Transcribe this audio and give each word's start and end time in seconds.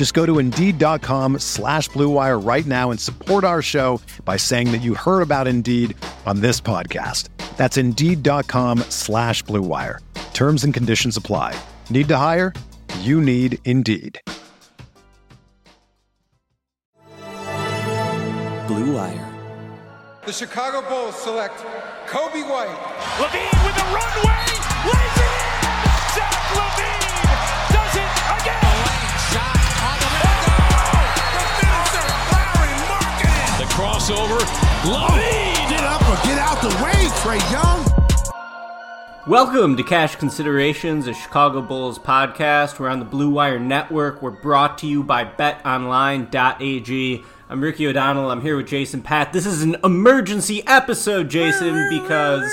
Just 0.00 0.14
go 0.14 0.24
to 0.24 0.38
Indeed.com 0.38 1.40
slash 1.40 1.90
BlueWire 1.90 2.42
right 2.42 2.64
now 2.64 2.90
and 2.90 2.98
support 2.98 3.44
our 3.44 3.60
show 3.60 4.00
by 4.24 4.38
saying 4.38 4.72
that 4.72 4.78
you 4.78 4.94
heard 4.94 5.20
about 5.20 5.46
Indeed 5.46 5.94
on 6.24 6.40
this 6.40 6.58
podcast. 6.58 7.28
That's 7.58 7.76
Indeed.com 7.76 8.78
slash 8.88 9.44
BlueWire. 9.44 9.98
Terms 10.32 10.64
and 10.64 10.72
conditions 10.72 11.18
apply. 11.18 11.54
Need 11.90 12.08
to 12.08 12.16
hire? 12.16 12.54
You 13.00 13.20
need 13.20 13.58
Indeed. 13.66 14.18
Blue 18.66 18.94
Wire. 18.94 19.28
The 20.24 20.32
Chicago 20.32 20.80
Bulls 20.88 21.14
select 21.14 21.58
Coby 22.06 22.40
White. 22.48 22.74
LaVine 23.18 23.66
with 23.66 23.76
a 23.76 23.86
runway, 23.92 24.46
lays 24.86 25.39
crossover, 33.70 34.40
LaVine. 34.82 35.70
Get 35.70 35.84
up 35.84 36.02
or 36.02 36.16
get 36.26 36.38
out 36.38 36.60
the 36.60 36.68
way, 36.82 37.08
Trae 37.20 37.40
Young. 37.52 37.86
Welcome 39.26 39.76
to 39.76 39.82
Cash 39.82 40.16
Considerations, 40.16 41.06
a 41.06 41.14
Chicago 41.14 41.62
Bulls 41.62 41.98
podcast. 41.98 42.78
We're 42.80 42.88
on 42.88 42.98
the 42.98 43.04
Blue 43.04 43.30
Wire 43.30 43.60
Network. 43.60 44.22
We're 44.22 44.30
brought 44.30 44.78
to 44.78 44.86
you 44.86 45.04
by 45.04 45.24
betonline.ag. 45.24 47.22
I'm 47.48 47.60
Ricky 47.60 47.86
O'Donnell. 47.86 48.30
I'm 48.30 48.40
here 48.40 48.56
with 48.56 48.66
Jason 48.66 49.02
Patt. 49.02 49.32
This 49.32 49.46
is 49.46 49.62
an 49.62 49.76
emergency 49.84 50.66
episode, 50.66 51.28
Jason, 51.28 51.88
because 51.90 52.50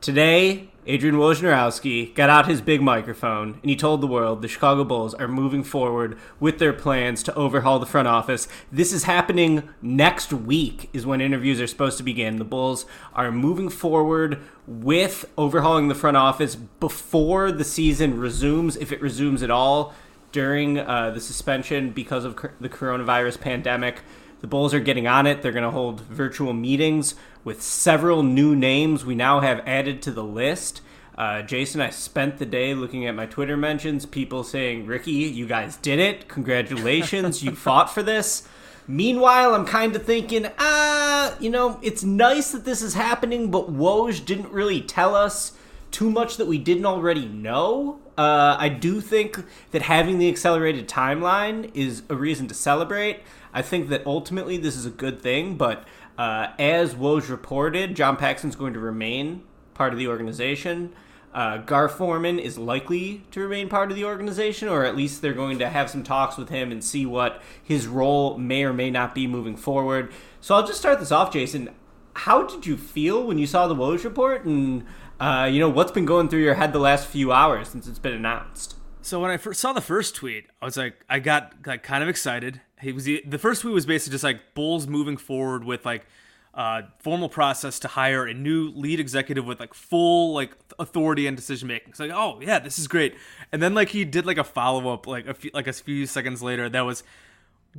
today 0.00 0.70
Adrian 0.86 1.16
Wojnarowski 1.16 2.14
got 2.14 2.28
out 2.28 2.46
his 2.46 2.60
big 2.60 2.82
microphone 2.82 3.58
and 3.62 3.70
he 3.70 3.74
told 3.74 4.02
the 4.02 4.06
world 4.06 4.42
the 4.42 4.48
Chicago 4.48 4.84
Bulls 4.84 5.14
are 5.14 5.26
moving 5.26 5.64
forward 5.64 6.18
with 6.38 6.58
their 6.58 6.74
plans 6.74 7.22
to 7.22 7.34
overhaul 7.34 7.78
the 7.78 7.86
front 7.86 8.06
office. 8.06 8.48
This 8.70 8.92
is 8.92 9.04
happening 9.04 9.66
next 9.80 10.30
week, 10.30 10.90
is 10.92 11.06
when 11.06 11.22
interviews 11.22 11.58
are 11.58 11.66
supposed 11.66 11.96
to 11.96 12.02
begin. 12.02 12.36
The 12.36 12.44
Bulls 12.44 12.84
are 13.14 13.32
moving 13.32 13.70
forward 13.70 14.42
with 14.66 15.24
overhauling 15.38 15.88
the 15.88 15.94
front 15.94 16.18
office 16.18 16.54
before 16.54 17.50
the 17.50 17.64
season 17.64 18.18
resumes, 18.20 18.76
if 18.76 18.92
it 18.92 19.00
resumes 19.00 19.42
at 19.42 19.50
all 19.50 19.94
during 20.32 20.78
uh, 20.78 21.10
the 21.10 21.20
suspension 21.20 21.90
because 21.90 22.26
of 22.26 22.36
the 22.60 22.68
coronavirus 22.68 23.40
pandemic. 23.40 24.02
The 24.40 24.46
Bulls 24.46 24.74
are 24.74 24.80
getting 24.80 25.06
on 25.06 25.26
it. 25.26 25.42
They're 25.42 25.52
going 25.52 25.64
to 25.64 25.70
hold 25.70 26.00
virtual 26.02 26.52
meetings 26.52 27.14
with 27.44 27.62
several 27.62 28.22
new 28.22 28.54
names 28.54 29.04
we 29.04 29.14
now 29.14 29.40
have 29.40 29.60
added 29.66 30.02
to 30.02 30.10
the 30.10 30.24
list. 30.24 30.80
Uh, 31.16 31.42
Jason, 31.42 31.80
I 31.80 31.90
spent 31.90 32.38
the 32.38 32.46
day 32.46 32.74
looking 32.74 33.06
at 33.06 33.14
my 33.14 33.26
Twitter 33.26 33.56
mentions, 33.56 34.04
people 34.04 34.42
saying, 34.42 34.86
Ricky, 34.86 35.12
you 35.12 35.46
guys 35.46 35.76
did 35.76 35.98
it. 35.98 36.28
Congratulations. 36.28 37.42
you 37.42 37.50
fought 37.54 37.92
for 37.92 38.02
this. 38.02 38.48
Meanwhile, 38.86 39.54
I'm 39.54 39.64
kind 39.64 39.94
of 39.96 40.04
thinking, 40.04 40.48
ah, 40.58 41.36
you 41.40 41.48
know, 41.48 41.78
it's 41.82 42.02
nice 42.02 42.50
that 42.50 42.64
this 42.64 42.82
is 42.82 42.94
happening, 42.94 43.50
but 43.50 43.72
Woj 43.72 44.24
didn't 44.26 44.50
really 44.50 44.82
tell 44.82 45.14
us 45.14 45.52
too 45.90 46.10
much 46.10 46.36
that 46.36 46.46
we 46.46 46.58
didn't 46.58 46.84
already 46.84 47.26
know. 47.26 48.00
Uh, 48.18 48.56
I 48.58 48.68
do 48.68 49.00
think 49.00 49.42
that 49.70 49.82
having 49.82 50.18
the 50.18 50.28
accelerated 50.28 50.88
timeline 50.88 51.70
is 51.72 52.02
a 52.08 52.16
reason 52.16 52.48
to 52.48 52.54
celebrate. 52.54 53.20
I 53.54 53.62
think 53.62 53.88
that 53.88 54.04
ultimately 54.04 54.58
this 54.58 54.76
is 54.76 54.84
a 54.84 54.90
good 54.90 55.22
thing, 55.22 55.56
but 55.56 55.86
uh, 56.18 56.48
as 56.58 56.94
Woj 56.94 57.30
reported, 57.30 57.94
John 57.94 58.16
Paxson's 58.16 58.56
going 58.56 58.74
to 58.74 58.80
remain 58.80 59.44
part 59.72 59.92
of 59.92 59.98
the 59.98 60.08
organization. 60.08 60.92
Uh, 61.32 61.58
Gar 61.58 61.88
Forman 61.88 62.38
is 62.38 62.58
likely 62.58 63.24
to 63.30 63.40
remain 63.40 63.68
part 63.68 63.90
of 63.90 63.96
the 63.96 64.04
organization, 64.04 64.68
or 64.68 64.84
at 64.84 64.96
least 64.96 65.22
they're 65.22 65.32
going 65.32 65.58
to 65.60 65.68
have 65.68 65.88
some 65.88 66.02
talks 66.02 66.36
with 66.36 66.48
him 66.48 66.70
and 66.70 66.82
see 66.82 67.06
what 67.06 67.42
his 67.62 67.86
role 67.86 68.38
may 68.38 68.64
or 68.64 68.72
may 68.72 68.90
not 68.90 69.14
be 69.14 69.26
moving 69.26 69.56
forward. 69.56 70.12
So 70.40 70.54
I'll 70.54 70.66
just 70.66 70.78
start 70.78 71.00
this 71.00 71.10
off, 71.10 71.32
Jason. 71.32 71.70
How 72.14 72.44
did 72.44 72.66
you 72.66 72.76
feel 72.76 73.24
when 73.24 73.38
you 73.38 73.46
saw 73.46 73.66
the 73.66 73.74
Woj 73.74 74.04
report, 74.04 74.44
and 74.44 74.84
uh, 75.18 75.48
you 75.50 75.58
know 75.58 75.68
what's 75.68 75.90
been 75.92 76.04
going 76.04 76.28
through 76.28 76.42
your 76.42 76.54
head 76.54 76.72
the 76.72 76.78
last 76.78 77.06
few 77.06 77.32
hours 77.32 77.68
since 77.68 77.88
it's 77.88 77.98
been 77.98 78.14
announced? 78.14 78.76
So 79.02 79.20
when 79.20 79.30
I 79.30 79.36
first 79.36 79.60
saw 79.60 79.72
the 79.72 79.80
first 79.80 80.14
tweet, 80.14 80.46
I 80.62 80.64
was 80.64 80.76
like, 80.76 81.04
I 81.10 81.18
got 81.18 81.52
like 81.66 81.82
kind 81.82 82.02
of 82.02 82.08
excited. 82.08 82.60
He 82.80 82.92
was 82.92 83.04
the 83.04 83.38
first 83.38 83.62
tweet 83.62 83.74
was 83.74 83.86
basically 83.86 84.12
just 84.12 84.24
like 84.24 84.54
Bulls 84.54 84.86
moving 84.86 85.16
forward 85.16 85.64
with 85.64 85.86
like 85.86 86.06
uh, 86.54 86.82
formal 86.98 87.28
process 87.28 87.78
to 87.80 87.88
hire 87.88 88.26
a 88.26 88.34
new 88.34 88.70
lead 88.70 89.00
executive 89.00 89.44
with 89.44 89.58
like 89.58 89.74
full 89.74 90.32
like 90.34 90.52
authority 90.78 91.26
and 91.26 91.36
decision 91.36 91.68
making. 91.68 91.90
It's 91.90 92.00
like, 92.00 92.12
oh 92.12 92.40
yeah, 92.40 92.60
this 92.60 92.78
is 92.78 92.86
great. 92.86 93.16
And 93.50 93.62
then 93.62 93.74
like 93.74 93.88
he 93.88 94.04
did 94.04 94.24
like 94.24 94.38
a 94.38 94.44
follow 94.44 94.92
up 94.92 95.06
like 95.06 95.26
a 95.26 95.34
few 95.34 95.50
like 95.52 95.66
a 95.66 95.72
few 95.72 96.06
seconds 96.06 96.42
later 96.42 96.68
that 96.68 96.82
was 96.82 97.02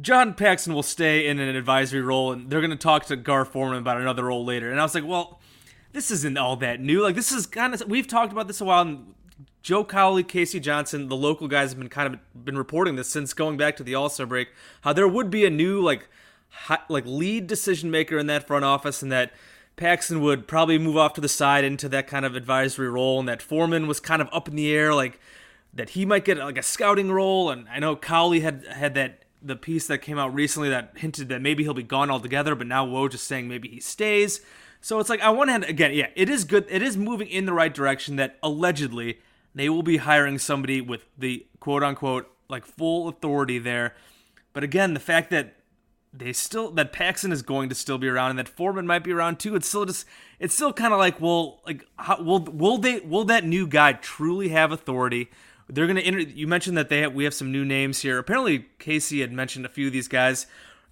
John 0.02 0.34
Paxson 0.34 0.74
will 0.74 0.84
stay 0.84 1.26
in 1.26 1.40
an 1.40 1.56
advisory 1.56 2.02
role 2.02 2.34
and 2.34 2.50
they're 2.50 2.62
gonna 2.62 2.76
talk 2.76 3.06
to 3.06 3.16
Gar 3.16 3.46
Forman 3.46 3.80
about 3.80 4.00
another 4.00 4.26
role 4.26 4.44
later. 4.44 4.70
And 4.70 4.80
I 4.80 4.84
was 4.84 4.94
like, 4.94 5.06
well, 5.06 5.40
this 5.94 6.12
isn't 6.12 6.38
all 6.38 6.58
that 6.58 6.82
new. 6.82 7.02
Like 7.02 7.16
this 7.16 7.32
is 7.32 7.46
kind 7.46 7.74
of 7.74 7.82
we've 7.88 8.08
talked 8.08 8.34
about 8.34 8.48
this 8.48 8.60
a 8.60 8.66
while. 8.66 8.82
And 8.82 9.16
Joe 9.66 9.84
Cowley, 9.84 10.22
K.C. 10.22 10.60
Johnson, 10.60 11.08
the 11.08 11.16
local 11.16 11.48
guys 11.48 11.72
have 11.72 11.80
been 11.80 11.90
kind 11.90 12.14
of 12.14 12.46
been 12.46 12.56
reporting 12.56 12.98
this 12.98 13.10
since 13.10 13.34
going 13.34 13.58
back 13.58 13.76
to 13.78 13.84
the 13.84 13.96
All 13.96 14.10
Star 14.10 14.28
break. 14.28 14.50
How 14.82 14.94
there 14.94 15.08
would 15.08 15.32
be 15.32 15.44
a 15.44 15.50
new 15.50 15.82
like 15.82 16.08
like 16.88 17.04
lead 17.08 17.48
decision 17.48 17.90
maker 17.90 18.20
in 18.20 18.28
that 18.28 18.46
front 18.46 18.64
office, 18.64 19.02
and 19.02 19.12
that 19.12 19.34
Paxson 19.76 20.22
would 20.22 20.48
probably 20.48 20.78
move 20.78 20.98
off 20.98 21.14
to 21.14 21.22
the 21.22 21.28
side 21.28 21.64
into 21.64 21.90
that 21.90 22.06
kind 22.06 22.28
of 22.28 22.36
advisory 22.36 22.88
role, 22.88 23.20
and 23.20 23.28
that 23.28 23.42
Forman 23.42 23.88
was 23.88 24.00
kind 24.00 24.22
of 24.22 24.30
up 24.32 24.48
in 24.48 24.56
the 24.56 24.72
air, 24.72 24.94
like 24.94 25.20
that 25.74 25.90
he 25.90 26.06
might 26.06 26.26
get 26.26 26.38
like 26.38 26.60
a 26.60 26.64
scouting 26.64 27.12
role. 27.12 27.50
And 27.50 27.68
I 27.68 27.80
know 27.80 27.96
Cowley 27.96 28.42
had 28.42 28.68
had 28.68 28.94
that 28.94 29.24
the 29.42 29.56
piece 29.56 29.88
that 29.88 29.98
came 29.98 30.20
out 30.20 30.32
recently 30.32 30.70
that 30.70 30.92
hinted 30.96 31.28
that 31.30 31.42
maybe 31.42 31.64
he'll 31.64 31.74
be 31.74 31.82
gone 31.82 32.12
altogether, 32.12 32.54
but 32.54 32.68
now 32.68 32.86
Woj 32.86 33.16
is 33.16 33.24
saying 33.24 33.48
maybe 33.48 33.70
he 33.70 33.80
stays. 33.80 34.42
So 34.80 35.00
it's 35.00 35.10
like 35.10 35.26
on 35.26 35.36
one 35.36 35.48
hand, 35.48 35.64
again, 35.64 35.92
yeah, 35.96 36.10
it 36.16 36.30
is 36.30 36.44
good. 36.44 36.68
It 36.70 36.84
is 36.84 36.96
moving 36.96 37.30
in 37.30 37.48
the 37.48 37.54
right 37.54 37.74
direction. 37.74 38.18
That 38.18 38.38
allegedly 38.44 39.18
they 39.56 39.70
will 39.70 39.84
be 39.84 39.98
hiring 39.98 40.38
somebody 40.38 40.82
with 40.82 41.08
the 41.18 41.48
quote 41.60 41.82
unquote 41.82 42.30
like 42.50 42.66
full 42.66 43.08
authority 43.08 43.58
there. 43.58 43.96
But 44.54 44.64
again, 44.64 44.94
the 44.94 45.00
fact 45.00 45.32
that 45.32 45.56
they 46.14 46.34
still 46.34 46.72
that 46.72 46.94
Paxson 46.94 47.32
is 47.32 47.42
going 47.42 47.70
to 47.70 47.76
still 47.76 47.98
be 47.98 48.08
around 48.08 48.32
and 48.32 48.40
that 48.40 48.48
Forman 48.48 48.86
might 48.86 49.04
be 49.04 49.12
around 49.12 49.40
too. 49.40 49.56
It's 49.56 49.68
still 49.68 49.86
just 49.86 50.06
it's 50.40 50.54
still 50.54 50.74
kind 50.74 50.94
of 50.94 51.00
like 51.00 51.20
well 51.20 51.62
like 51.66 51.86
how, 51.98 52.22
will 52.22 52.40
will 52.40 52.78
they 52.78 53.00
will 53.00 53.26
that 53.26 53.46
new 53.46 53.66
guy 53.68 53.94
truly 53.94 54.50
have 54.50 54.72
authority? 54.72 55.32
They're 55.68 55.88
gonna 55.88 56.02
enter. 56.02 56.20
You 56.20 56.48
mentioned 56.48 56.78
that 56.78 56.90
they 56.90 57.00
have, 57.00 57.14
we 57.14 57.24
have 57.24 57.34
some 57.34 57.52
new 57.52 57.66
names 57.66 58.02
here. 58.02 58.20
Apparently, 58.20 58.68
K.C. 58.78 59.20
had 59.20 59.32
mentioned 59.32 59.66
a 59.66 59.70
few 59.70 59.88
of 59.88 59.94
these 59.94 60.08
guys 60.08 60.46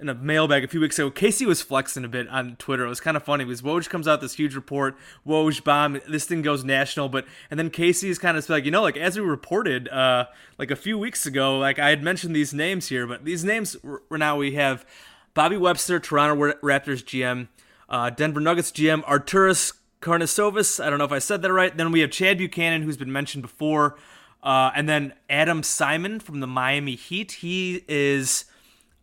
in 0.04 0.10
a 0.10 0.14
mailbag 0.14 0.64
a 0.64 0.68
few 0.68 0.82
weeks 0.82 1.00
ago. 1.00 1.10
K.C. 1.10 1.46
was 1.46 1.62
flexing 1.62 2.04
a 2.04 2.08
bit 2.08 2.28
on 2.28 2.58
Twitter. 2.58 2.86
It 2.86 2.90
was 2.90 3.00
kind 3.00 3.18
of 3.18 3.24
funny 3.24 3.46
because 3.46 3.62
Woj 3.62 3.90
comes 3.90 4.08
out 4.08 4.22
this 4.22 4.34
huge 4.34 4.54
report, 4.54 4.96
Woj 5.26 5.64
bomb, 5.64 6.00
this 6.08 6.26
thing 6.26 6.42
goes 6.42 6.64
national, 6.64 7.10
but 7.10 7.26
and 7.50 7.58
then 7.60 7.70
K.C. 7.70 8.10
is 8.10 8.20
kind 8.20 8.38
of 8.38 8.48
like, 8.50 8.66
you 8.66 8.72
know, 8.72 8.82
like 8.82 8.98
as 8.98 9.18
we 9.18 9.26
reported 9.26 9.88
uh 9.90 10.26
like 10.60 10.70
a 10.70 10.76
few 10.76 11.00
weeks 11.00 11.26
ago, 11.26 11.58
like 11.58 11.80
I 11.80 11.90
had 11.90 12.04
mentioned 12.04 12.36
these 12.36 12.54
names 12.54 12.90
here, 12.90 13.08
but 13.08 13.26
these 13.26 13.44
names 13.44 13.78
were 13.82 14.18
now 14.18 14.38
we 14.38 14.54
have 14.56 14.86
Bobby 15.34 15.58
Webster, 15.58 16.00
Toronto 16.00 16.54
Raptors 16.62 17.04
GM, 17.04 17.48
uh, 17.90 18.10
Denver 18.10 18.40
Nuggets 18.40 18.72
GM, 18.72 19.04
Arturas 19.06 19.74
Karnisovas. 20.02 20.84
I 20.84 20.90
don't 20.90 21.00
know 21.00 21.06
if 21.06 21.12
I 21.12 21.20
said 21.20 21.42
that 21.42 21.52
right. 21.52 21.76
Then 21.76 21.92
we 21.92 22.02
have 22.02 22.12
Chad 22.12 22.38
Buchanan, 22.38 22.84
who's 22.84 22.98
been 22.98 23.12
mentioned 23.12 23.42
before. 23.42 23.98
Uh, 24.44 24.72
and 24.76 24.90
then 24.90 25.14
Adam 25.30 25.64
Simon 25.64 26.20
from 26.20 26.42
the 26.42 26.48
Miami 26.48 26.96
Heat. 26.96 27.32
He 27.34 27.84
is 27.88 28.46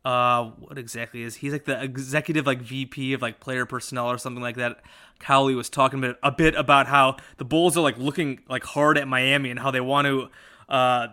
uh 0.04 0.44
what 0.58 0.78
exactly 0.78 1.22
is 1.22 1.36
he's 1.36 1.52
like 1.52 1.64
the 1.66 1.82
executive 1.82 2.46
like 2.46 2.62
VP 2.62 3.12
of 3.12 3.20
like 3.20 3.38
player 3.38 3.66
personnel 3.66 4.10
or 4.10 4.18
something 4.18 4.42
like 4.42 4.56
that. 4.56 4.80
Cowley 5.18 5.54
was 5.54 5.68
talking 5.68 5.98
a 5.98 6.08
bit, 6.08 6.16
a 6.22 6.32
bit 6.32 6.54
about 6.54 6.86
how 6.86 7.16
the 7.36 7.44
Bulls 7.44 7.76
are 7.76 7.82
like 7.82 7.98
looking 7.98 8.40
like 8.48 8.64
hard 8.64 8.96
at 8.96 9.06
Miami 9.06 9.50
and 9.50 9.60
how 9.60 9.70
they 9.70 9.80
want 9.80 10.06
to 10.06 10.28
uh 10.68 11.08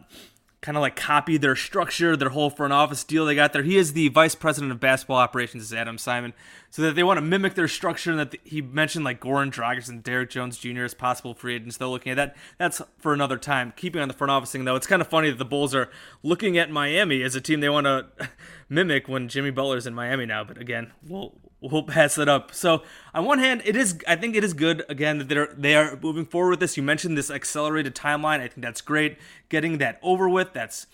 kind 0.67 0.75
of 0.75 0.81
like 0.81 0.97
copy 0.97 1.37
their 1.37 1.55
structure, 1.55 2.17
their 2.17 2.27
whole 2.27 2.49
front 2.49 2.73
office 2.73 3.05
deal 3.05 3.25
they 3.25 3.35
got 3.35 3.53
there. 3.53 3.63
He 3.63 3.77
is 3.77 3.93
the 3.93 4.09
vice 4.09 4.35
president 4.35 4.73
of 4.73 4.81
basketball 4.81 5.15
operations, 5.15 5.63
is 5.63 5.73
Adam 5.73 5.97
Simon, 5.97 6.33
so 6.69 6.81
that 6.81 6.93
they 6.93 7.03
want 7.03 7.15
to 7.15 7.21
mimic 7.21 7.55
their 7.55 7.69
structure. 7.69 8.11
And 8.11 8.19
that 8.19 8.31
the, 8.31 8.39
he 8.43 8.61
mentioned 8.61 9.05
like 9.05 9.21
Goran 9.21 9.49
Dragic 9.49 9.87
and 9.87 10.03
Derrick 10.03 10.29
Jones 10.29 10.57
Jr. 10.57 10.83
as 10.83 10.93
possible 10.93 11.33
free 11.33 11.55
agents. 11.55 11.77
They're 11.77 11.87
looking 11.87 12.11
at 12.11 12.15
that. 12.15 12.35
That's 12.57 12.81
for 12.97 13.13
another 13.13 13.37
time. 13.37 13.71
Keeping 13.77 14.01
on 14.01 14.09
the 14.09 14.13
front 14.13 14.29
office 14.29 14.51
thing 14.51 14.65
though, 14.65 14.75
it's 14.75 14.87
kind 14.87 15.01
of 15.01 15.07
funny 15.07 15.29
that 15.29 15.37
the 15.37 15.45
Bulls 15.45 15.73
are 15.73 15.89
looking 16.21 16.57
at 16.57 16.69
Miami 16.69 17.23
as 17.23 17.33
a 17.33 17.39
team 17.39 17.61
they 17.61 17.69
want 17.69 17.85
to 17.85 18.07
mimic 18.69 19.07
when 19.07 19.29
Jimmy 19.29 19.51
Butler's 19.51 19.87
in 19.87 19.95
Miami 19.95 20.25
now. 20.25 20.43
But 20.43 20.57
again, 20.57 20.91
we'll 21.07 21.33
we'll 21.61 21.83
pass 21.83 22.15
that 22.15 22.29
up. 22.29 22.53
So 22.53 22.83
on 23.13 23.25
one 23.25 23.39
hand, 23.39 23.61
it 23.65 23.75
is 23.75 23.99
I 24.07 24.15
think 24.15 24.35
it 24.35 24.43
is 24.43 24.53
good 24.53 24.83
again 24.89 25.17
that 25.17 25.29
they're 25.29 25.53
they 25.57 25.75
are 25.75 25.97
moving 26.01 26.25
forward 26.25 26.51
with 26.51 26.59
this. 26.59 26.77
You 26.77 26.83
mentioned 26.83 27.17
this 27.17 27.31
accelerated 27.31 27.95
timeline. 27.95 28.39
I 28.39 28.47
think 28.47 28.61
that's 28.61 28.81
great. 28.81 29.17
Getting 29.49 29.77
that 29.79 29.99
over 30.01 30.29
with. 30.29 30.53
That's 30.53 30.87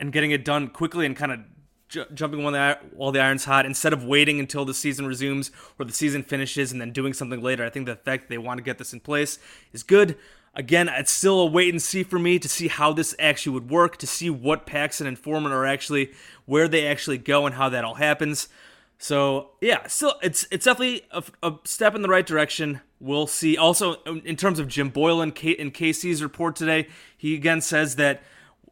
and 0.00 0.12
getting 0.12 0.30
it 0.30 0.44
done 0.44 0.68
quickly 0.68 1.06
and 1.06 1.16
kind 1.16 1.32
of 1.32 1.40
j- 1.88 2.06
jumping 2.14 2.42
while 2.42 2.52
the, 2.52 2.78
while 2.94 3.12
the 3.12 3.20
iron's 3.20 3.44
hot 3.44 3.66
instead 3.66 3.92
of 3.92 4.04
waiting 4.04 4.38
until 4.38 4.64
the 4.64 4.74
season 4.74 5.06
resumes 5.06 5.50
or 5.78 5.84
the 5.84 5.92
season 5.92 6.22
finishes 6.22 6.72
and 6.72 6.80
then 6.80 6.92
doing 6.92 7.12
something 7.12 7.42
later. 7.42 7.64
I 7.64 7.70
think 7.70 7.86
the 7.86 7.96
fact 7.96 8.28
they 8.28 8.38
want 8.38 8.58
to 8.58 8.64
get 8.64 8.78
this 8.78 8.92
in 8.92 9.00
place 9.00 9.38
is 9.72 9.82
good. 9.82 10.16
Again, 10.54 10.88
it's 10.88 11.12
still 11.12 11.40
a 11.40 11.46
wait 11.46 11.72
and 11.72 11.80
see 11.80 12.02
for 12.02 12.18
me 12.18 12.38
to 12.38 12.48
see 12.48 12.68
how 12.68 12.92
this 12.92 13.14
actually 13.18 13.52
would 13.54 13.70
work, 13.70 13.96
to 13.98 14.06
see 14.06 14.30
what 14.30 14.66
Paxson 14.66 15.06
and 15.06 15.18
Forman 15.18 15.52
are 15.52 15.66
actually, 15.66 16.12
where 16.46 16.68
they 16.68 16.86
actually 16.86 17.18
go 17.18 17.46
and 17.46 17.54
how 17.54 17.68
that 17.68 17.84
all 17.84 17.94
happens. 17.94 18.48
So 18.98 19.50
yeah, 19.60 19.86
still 19.86 20.14
it's 20.22 20.46
it's 20.50 20.64
definitely 20.64 21.02
a, 21.12 21.22
a, 21.42 21.54
step 21.64 21.94
in 21.94 22.02
the 22.02 22.08
right 22.08 22.26
direction. 22.26 22.80
We'll 23.00 23.28
see. 23.28 23.56
Also, 23.56 23.94
in 24.02 24.34
terms 24.34 24.58
of 24.58 24.66
Jim 24.66 24.90
Boylen 24.90 25.32
and 25.60 25.72
K.C.'s 25.72 26.20
report 26.20 26.56
today, 26.56 26.88
he 27.16 27.36
again 27.36 27.60
says 27.60 27.94
that 27.96 28.22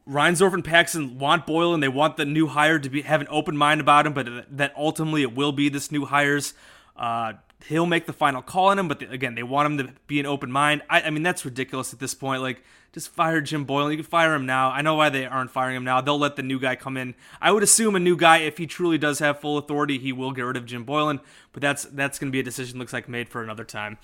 Reinsdorf 0.08 0.52
and 0.52 0.64
Paxson 0.64 1.18
want 1.18 1.46
Boylen 1.46 1.80
They 1.80 1.88
want 1.88 2.16
the 2.16 2.24
new 2.24 2.48
hire 2.48 2.80
to 2.80 2.90
be 2.90 3.02
have 3.02 3.20
an 3.20 3.28
open 3.30 3.56
mind 3.56 3.80
about 3.80 4.04
him, 4.04 4.14
but 4.14 4.28
that 4.56 4.72
ultimately 4.76 5.22
it 5.22 5.34
will 5.34 5.52
be 5.52 5.68
this 5.68 5.92
new 5.92 6.04
hire's. 6.04 6.54
Uh, 6.96 7.34
he'll 7.64 7.86
make 7.86 8.06
the 8.06 8.12
final 8.12 8.42
call 8.42 8.66
on 8.68 8.78
him, 8.78 8.88
but 8.88 9.00
the, 9.00 9.10
again, 9.10 9.34
they 9.34 9.42
want 9.42 9.66
him 9.66 9.86
to 9.86 9.92
be 10.06 10.20
an 10.20 10.26
open 10.26 10.52
mind. 10.52 10.82
I, 10.88 11.02
I 11.02 11.10
mean, 11.10 11.22
that's 11.22 11.44
ridiculous 11.44 11.92
at 11.92 11.98
this 11.98 12.14
point. 12.14 12.42
Like, 12.42 12.62
just 12.92 13.08
fire 13.08 13.40
Jim 13.40 13.66
Boylen. 13.66 13.90
You 13.90 13.98
can 13.98 14.06
fire 14.06 14.34
him 14.34 14.46
now. 14.46 14.70
I 14.70 14.82
know 14.82 14.94
why 14.94 15.10
they 15.10 15.26
aren't 15.26 15.50
firing 15.50 15.76
him 15.76 15.84
now. 15.84 16.00
They'll 16.00 16.18
let 16.18 16.36
the 16.36 16.42
new 16.42 16.58
guy 16.58 16.76
come 16.76 16.96
in. 16.96 17.14
I 17.40 17.52
would 17.52 17.62
assume 17.62 17.94
a 17.94 18.00
new 18.00 18.16
guy, 18.16 18.38
if 18.38 18.58
he 18.58 18.66
truly 18.66 18.98
does 18.98 19.18
have 19.18 19.40
full 19.40 19.58
authority, 19.58 19.98
he 19.98 20.12
will 20.12 20.32
get 20.32 20.42
rid 20.42 20.56
of 20.56 20.64
Jim 20.64 20.86
Boylen. 20.86 21.20
But 21.52 21.60
that's 21.60 21.84
that's 21.84 22.18
going 22.18 22.28
to 22.28 22.32
be 22.32 22.40
a 22.40 22.44
decision 22.44 22.78
looks 22.78 22.92
like 22.92 23.08
made 23.08 23.28
for 23.28 23.42
another 23.42 23.64
time. 23.64 23.98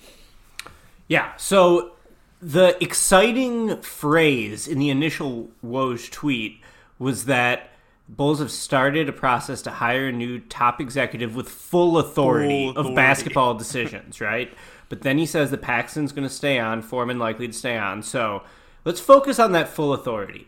Yeah. 1.07 1.35
So 1.37 1.93
the 2.41 2.77
exciting 2.83 3.81
phrase 3.81 4.67
in 4.67 4.77
the 4.77 4.89
initial 4.89 5.49
Woj 5.65 6.11
tweet 6.11 6.59
was 6.99 7.25
that 7.25 7.72
Bulls 8.15 8.39
have 8.39 8.51
started 8.51 9.09
a 9.09 9.13
process 9.13 9.61
to 9.63 9.71
hire 9.71 10.07
a 10.07 10.11
new 10.11 10.39
top 10.39 10.79
executive 10.79 11.35
with 11.35 11.49
full 11.49 11.97
authority, 11.97 12.65
Full 12.65 12.71
authority. 12.71 12.89
of 12.91 12.95
basketball 12.95 13.53
decisions, 13.55 14.21
right? 14.21 14.53
But 14.89 15.01
then 15.01 15.17
he 15.17 15.25
says 15.25 15.49
that 15.51 15.61
Paxson's 15.61 16.11
going 16.11 16.27
to 16.27 16.33
stay 16.33 16.59
on, 16.59 16.81
Forman 16.81 17.17
likely 17.17 17.47
to 17.47 17.53
stay 17.53 17.77
on. 17.77 18.03
So 18.03 18.43
let's 18.85 18.99
focus 18.99 19.39
on 19.39 19.51
that 19.53 19.69
full 19.69 19.93
authority. 19.93 20.47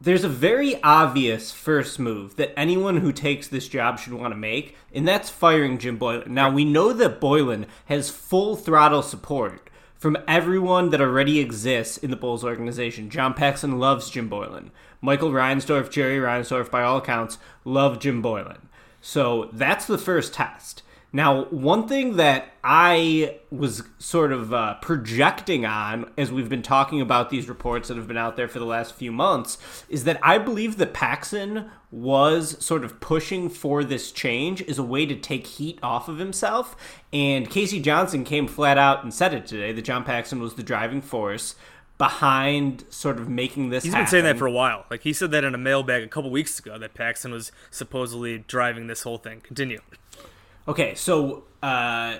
There's 0.00 0.24
a 0.24 0.28
very 0.28 0.82
obvious 0.82 1.52
first 1.52 1.98
move 1.98 2.36
that 2.36 2.58
anyone 2.58 2.98
who 2.98 3.12
takes 3.12 3.48
this 3.48 3.68
job 3.68 3.98
should 3.98 4.12
want 4.12 4.32
to 4.32 4.36
make, 4.36 4.76
and 4.92 5.06
that's 5.06 5.30
firing 5.30 5.78
Jim 5.78 5.98
Boylen. 5.98 6.26
Now, 6.26 6.50
we 6.50 6.64
know 6.64 6.92
that 6.92 7.20
Boylen 7.20 7.66
has 7.86 8.10
full 8.10 8.56
throttle 8.56 9.02
support 9.02 9.70
from 9.94 10.18
everyone 10.28 10.90
that 10.90 11.00
already 11.00 11.38
exists 11.40 11.96
in 11.96 12.10
the 12.10 12.16
Bulls 12.16 12.44
organization. 12.44 13.08
John 13.08 13.32
Paxson 13.32 13.78
loves 13.78 14.10
Jim 14.10 14.28
Boylen. 14.28 14.70
Michael 15.06 15.30
Reinsdorf, 15.30 15.88
Jerry 15.88 16.18
Reinsdorf, 16.18 16.68
by 16.68 16.82
all 16.82 16.98
accounts, 16.98 17.38
love 17.64 18.00
Jim 18.00 18.20
Boylen. 18.20 18.62
So 19.00 19.48
that's 19.52 19.86
the 19.86 19.98
first 19.98 20.34
test. 20.34 20.82
Now, 21.12 21.44
one 21.44 21.86
thing 21.86 22.16
that 22.16 22.48
I 22.64 23.38
was 23.52 23.84
sort 23.98 24.32
of 24.32 24.52
uh, 24.52 24.74
projecting 24.82 25.64
on 25.64 26.10
as 26.18 26.32
we've 26.32 26.48
been 26.48 26.60
talking 26.60 27.00
about 27.00 27.30
these 27.30 27.48
reports 27.48 27.86
that 27.86 27.96
have 27.96 28.08
been 28.08 28.16
out 28.16 28.36
there 28.36 28.48
for 28.48 28.58
the 28.58 28.64
last 28.64 28.96
few 28.96 29.12
months 29.12 29.58
is 29.88 30.02
that 30.02 30.18
I 30.24 30.38
believe 30.38 30.76
that 30.78 30.92
Paxson 30.92 31.70
was 31.92 32.62
sort 32.62 32.82
of 32.82 32.98
pushing 32.98 33.48
for 33.48 33.84
this 33.84 34.10
change 34.10 34.60
as 34.62 34.76
a 34.76 34.82
way 34.82 35.06
to 35.06 35.14
take 35.14 35.46
heat 35.46 35.78
off 35.84 36.08
of 36.08 36.18
himself. 36.18 36.74
And 37.12 37.48
K.C. 37.48 37.80
Johnson 37.80 38.24
came 38.24 38.48
flat 38.48 38.76
out 38.76 39.04
and 39.04 39.14
said 39.14 39.32
it 39.32 39.46
today 39.46 39.72
that 39.72 39.82
John 39.82 40.02
Paxson 40.02 40.40
was 40.40 40.54
the 40.54 40.64
driving 40.64 41.00
force 41.00 41.54
behind 41.98 42.84
sort 42.90 43.18
of 43.18 43.28
making 43.28 43.70
this 43.70 43.84
He's 43.84 43.92
happen. 43.92 44.04
been 44.04 44.10
saying 44.10 44.24
that 44.24 44.38
for 44.38 44.46
a 44.46 44.52
while. 44.52 44.84
Like 44.90 45.02
he 45.02 45.12
said 45.12 45.30
that 45.30 45.44
in 45.44 45.54
a 45.54 45.58
mailbag 45.58 46.02
a 46.02 46.08
couple 46.08 46.30
weeks 46.30 46.58
ago 46.58 46.78
that 46.78 46.94
Paxson 46.94 47.32
was 47.32 47.52
supposedly 47.70 48.38
driving 48.38 48.86
this 48.86 49.02
whole 49.02 49.18
thing. 49.18 49.40
Continue. 49.40 49.80
Okay, 50.68 50.94
so 50.94 51.44
uh, 51.62 52.18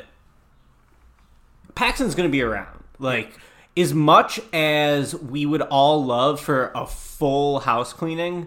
Paxson's 1.74 2.14
going 2.14 2.28
to 2.28 2.32
be 2.32 2.42
around. 2.42 2.84
Like, 2.98 3.38
as 3.76 3.92
much 3.92 4.40
as 4.52 5.14
we 5.14 5.44
would 5.44 5.62
all 5.62 6.04
love 6.04 6.40
for 6.40 6.70
a 6.74 6.86
full 6.86 7.60
house 7.60 7.92
cleaning, 7.92 8.46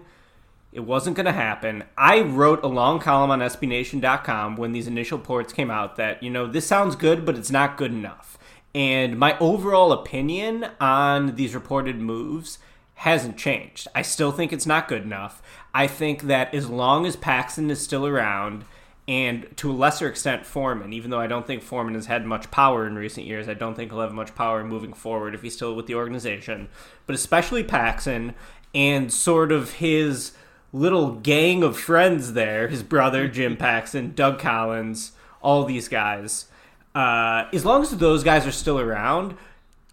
it 0.72 0.80
wasn't 0.80 1.16
going 1.16 1.26
to 1.26 1.32
happen. 1.32 1.84
I 1.96 2.20
wrote 2.22 2.64
a 2.64 2.68
long 2.68 2.98
column 2.98 3.30
on 3.30 3.40
SBNation.com 3.40 4.56
when 4.56 4.72
these 4.72 4.86
initial 4.86 5.18
reports 5.18 5.52
came 5.52 5.70
out 5.70 5.96
that, 5.96 6.22
you 6.22 6.30
know, 6.30 6.46
this 6.46 6.66
sounds 6.66 6.96
good, 6.96 7.24
but 7.24 7.36
it's 7.36 7.50
not 7.50 7.76
good 7.76 7.92
enough. 7.92 8.38
And 8.74 9.18
my 9.18 9.36
overall 9.38 9.92
opinion 9.92 10.66
on 10.80 11.34
these 11.34 11.54
reported 11.54 11.96
moves 11.96 12.58
hasn't 12.94 13.36
changed. 13.36 13.88
I 13.94 14.02
still 14.02 14.30
think 14.30 14.52
it's 14.52 14.66
not 14.66 14.86
good 14.86 15.02
enough. 15.02 15.42
I 15.74 15.86
think 15.86 16.22
that 16.22 16.54
as 16.54 16.68
long 16.68 17.06
as 17.06 17.16
Paxson 17.16 17.70
is 17.70 17.80
still 17.80 18.06
around, 18.06 18.64
and 19.08 19.46
to 19.56 19.70
a 19.70 19.72
lesser 19.72 20.06
extent 20.06 20.46
Forman, 20.46 20.92
even 20.92 21.10
though 21.10 21.18
I 21.18 21.26
don't 21.26 21.46
think 21.46 21.62
Forman 21.62 21.94
has 21.94 22.06
had 22.06 22.24
much 22.26 22.50
power 22.50 22.86
in 22.86 22.94
recent 22.94 23.26
years, 23.26 23.48
I 23.48 23.54
don't 23.54 23.74
think 23.74 23.90
he'll 23.90 24.02
have 24.02 24.12
much 24.12 24.34
power 24.34 24.62
moving 24.62 24.92
forward 24.92 25.34
if 25.34 25.42
he's 25.42 25.56
still 25.56 25.74
with 25.74 25.86
the 25.86 25.94
organization. 25.94 26.68
But 27.06 27.14
especially 27.14 27.64
Paxson 27.64 28.34
and 28.72 29.12
sort 29.12 29.50
of 29.50 29.74
his 29.74 30.32
little 30.72 31.12
gang 31.12 31.64
of 31.64 31.76
friends 31.76 32.34
there, 32.34 32.68
his 32.68 32.82
brother 32.84 33.26
Jim 33.26 33.56
Paxson, 33.56 34.12
Doug 34.14 34.38
Collins, 34.38 35.12
all 35.42 35.64
these 35.64 35.88
guys. 35.88 36.46
Uh, 36.94 37.44
as 37.52 37.64
long 37.64 37.82
as 37.82 37.90
those 37.96 38.24
guys 38.24 38.46
are 38.46 38.52
still 38.52 38.78
around, 38.78 39.36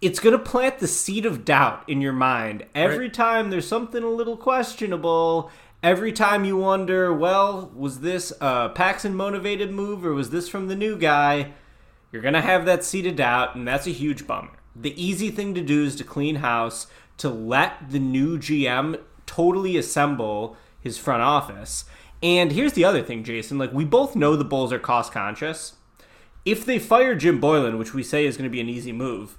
it's 0.00 0.20
going 0.20 0.32
to 0.36 0.38
plant 0.38 0.78
the 0.78 0.88
seed 0.88 1.26
of 1.26 1.44
doubt 1.44 1.84
in 1.88 2.00
your 2.00 2.12
mind 2.12 2.64
every 2.74 3.06
Right. 3.06 3.14
time 3.14 3.50
there's 3.50 3.66
something 3.68 4.02
a 4.02 4.08
little 4.08 4.36
questionable. 4.36 5.50
Every 5.82 6.12
time 6.12 6.44
you 6.44 6.56
wonder, 6.56 7.12
well, 7.12 7.70
was 7.74 8.00
this 8.00 8.32
a 8.40 8.68
Paxson 8.70 9.14
motivated 9.14 9.70
move 9.70 10.04
or 10.04 10.12
was 10.12 10.30
this 10.30 10.48
from 10.48 10.66
the 10.66 10.74
new 10.74 10.96
guy? 10.98 11.52
You're 12.10 12.22
going 12.22 12.34
to 12.34 12.40
have 12.40 12.64
that 12.66 12.84
seed 12.84 13.06
of 13.06 13.16
doubt, 13.16 13.54
and 13.54 13.66
that's 13.68 13.86
a 13.86 13.90
huge 13.90 14.26
bummer. 14.26 14.50
The 14.74 15.00
easy 15.00 15.30
thing 15.30 15.54
to 15.54 15.60
do 15.60 15.84
is 15.84 15.94
to 15.96 16.04
clean 16.04 16.36
house, 16.36 16.86
to 17.18 17.28
let 17.28 17.90
the 17.90 17.98
new 17.98 18.38
GM 18.38 18.98
totally 19.26 19.76
assemble 19.76 20.56
his 20.80 20.98
front 20.98 21.22
office. 21.22 21.84
And 22.22 22.50
here's 22.52 22.72
the 22.72 22.84
other 22.84 23.02
thing, 23.02 23.22
Jason. 23.24 23.58
Like, 23.58 23.72
we 23.72 23.84
both 23.84 24.16
know 24.16 24.34
the 24.36 24.44
Bulls 24.44 24.72
are 24.72 24.78
cost 24.78 25.12
conscious. 25.12 25.74
If 26.50 26.64
they 26.64 26.78
fire 26.78 27.14
Jim 27.14 27.40
Boylen, 27.40 27.78
which 27.78 27.92
we 27.92 28.02
say 28.02 28.24
is 28.24 28.36
going 28.36 28.48
to 28.48 28.52
be 28.52 28.60
an 28.60 28.68
easy 28.68 28.92
move, 28.92 29.36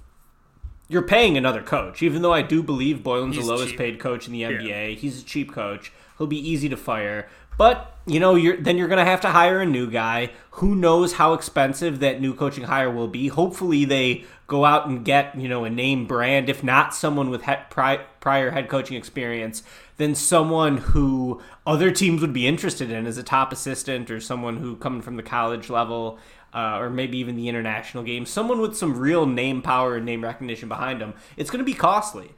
you're 0.88 1.02
paying 1.02 1.36
another 1.36 1.62
coach. 1.62 2.02
Even 2.02 2.22
though 2.22 2.32
I 2.32 2.42
do 2.42 2.62
believe 2.62 2.98
Boylen's 2.98 3.36
He's 3.36 3.46
the 3.46 3.52
lowest 3.52 3.70
cheap. 3.70 3.78
paid 3.78 3.98
coach 3.98 4.26
in 4.26 4.32
the 4.32 4.42
NBA, 4.42 4.96
he's 4.98 5.20
a 5.20 5.24
cheap 5.24 5.52
coach. 5.52 5.92
He'll 6.18 6.26
be 6.26 6.38
easy 6.38 6.68
to 6.68 6.76
fire. 6.76 7.28
But 7.58 7.98
you 8.06 8.18
know, 8.18 8.34
you're 8.34 8.56
then 8.56 8.78
you're 8.78 8.88
gonna 8.88 9.04
have 9.04 9.20
to 9.22 9.28
hire 9.28 9.60
a 9.60 9.66
new 9.66 9.90
guy. 9.90 10.30
Who 10.52 10.74
knows 10.74 11.14
how 11.14 11.34
expensive 11.34 12.00
that 12.00 12.20
new 12.20 12.34
coaching 12.34 12.64
hire 12.64 12.90
will 12.90 13.08
be? 13.08 13.28
Hopefully, 13.28 13.84
they 13.84 14.24
go 14.46 14.64
out 14.64 14.86
and 14.86 15.04
get 15.04 15.38
you 15.38 15.48
know 15.48 15.64
a 15.64 15.70
name 15.70 16.06
brand, 16.06 16.48
if 16.48 16.64
not 16.64 16.94
someone 16.94 17.30
with 17.30 17.44
prior 17.70 18.50
head 18.50 18.68
coaching 18.68 18.96
experience, 18.96 19.62
then 19.98 20.14
someone 20.14 20.78
who 20.78 21.40
other 21.66 21.90
teams 21.90 22.20
would 22.20 22.32
be 22.32 22.46
interested 22.46 22.90
in 22.90 23.06
as 23.06 23.18
a 23.18 23.22
top 23.22 23.52
assistant 23.52 24.10
or 24.10 24.20
someone 24.20 24.56
who 24.56 24.76
coming 24.76 25.02
from 25.02 25.16
the 25.16 25.22
college 25.22 25.68
level 25.68 26.18
uh, 26.52 26.78
or 26.78 26.90
maybe 26.90 27.18
even 27.18 27.36
the 27.36 27.48
international 27.48 28.02
game, 28.02 28.26
someone 28.26 28.60
with 28.60 28.76
some 28.76 28.98
real 28.98 29.26
name 29.26 29.62
power 29.62 29.96
and 29.96 30.06
name 30.06 30.22
recognition 30.22 30.68
behind 30.68 31.00
them, 31.00 31.14
it's 31.36 31.50
going 31.50 31.60
to 31.60 31.64
be 31.64 31.74
costly. 31.74 32.32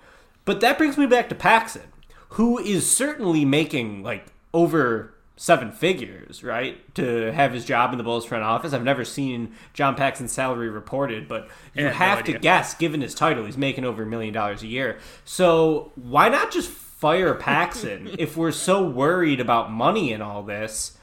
But 0.44 0.60
that 0.60 0.78
brings 0.78 0.98
me 0.98 1.06
back 1.06 1.28
to 1.28 1.34
Paxson, 1.34 1.92
who 2.30 2.58
is 2.58 2.90
certainly 2.90 3.44
making 3.44 4.02
like 4.02 4.26
over 4.52 5.14
seven 5.36 5.72
figures, 5.72 6.44
right, 6.44 6.94
to 6.94 7.32
have 7.32 7.52
his 7.52 7.64
job 7.64 7.92
in 7.92 7.98
the 7.98 8.04
Bulls 8.04 8.24
front 8.24 8.44
office. 8.44 8.72
I've 8.72 8.84
never 8.84 9.04
seen 9.04 9.54
John 9.72 9.96
Paxson's 9.96 10.32
salary 10.32 10.68
reported, 10.68 11.26
but 11.26 11.48
you 11.74 11.86
I 11.86 11.90
had 11.90 12.10
no 12.10 12.16
have 12.16 12.24
to 12.26 12.38
guess, 12.38 12.74
given 12.74 13.00
his 13.00 13.14
title, 13.14 13.44
he's 13.44 13.56
making 13.56 13.84
over 13.84 14.02
a 14.02 14.06
million 14.06 14.34
dollars 14.34 14.62
a 14.62 14.66
year. 14.66 14.98
So 15.24 15.92
why 15.96 16.28
not 16.28 16.52
just 16.52 16.70
fire 16.70 17.34
Paxson 17.34 18.14
if 18.18 18.36
we're 18.36 18.52
so 18.52 18.86
worried 18.86 19.40
about 19.40 19.72
money 19.72 20.12
and 20.12 20.22
all 20.22 20.44
this. 20.44 20.96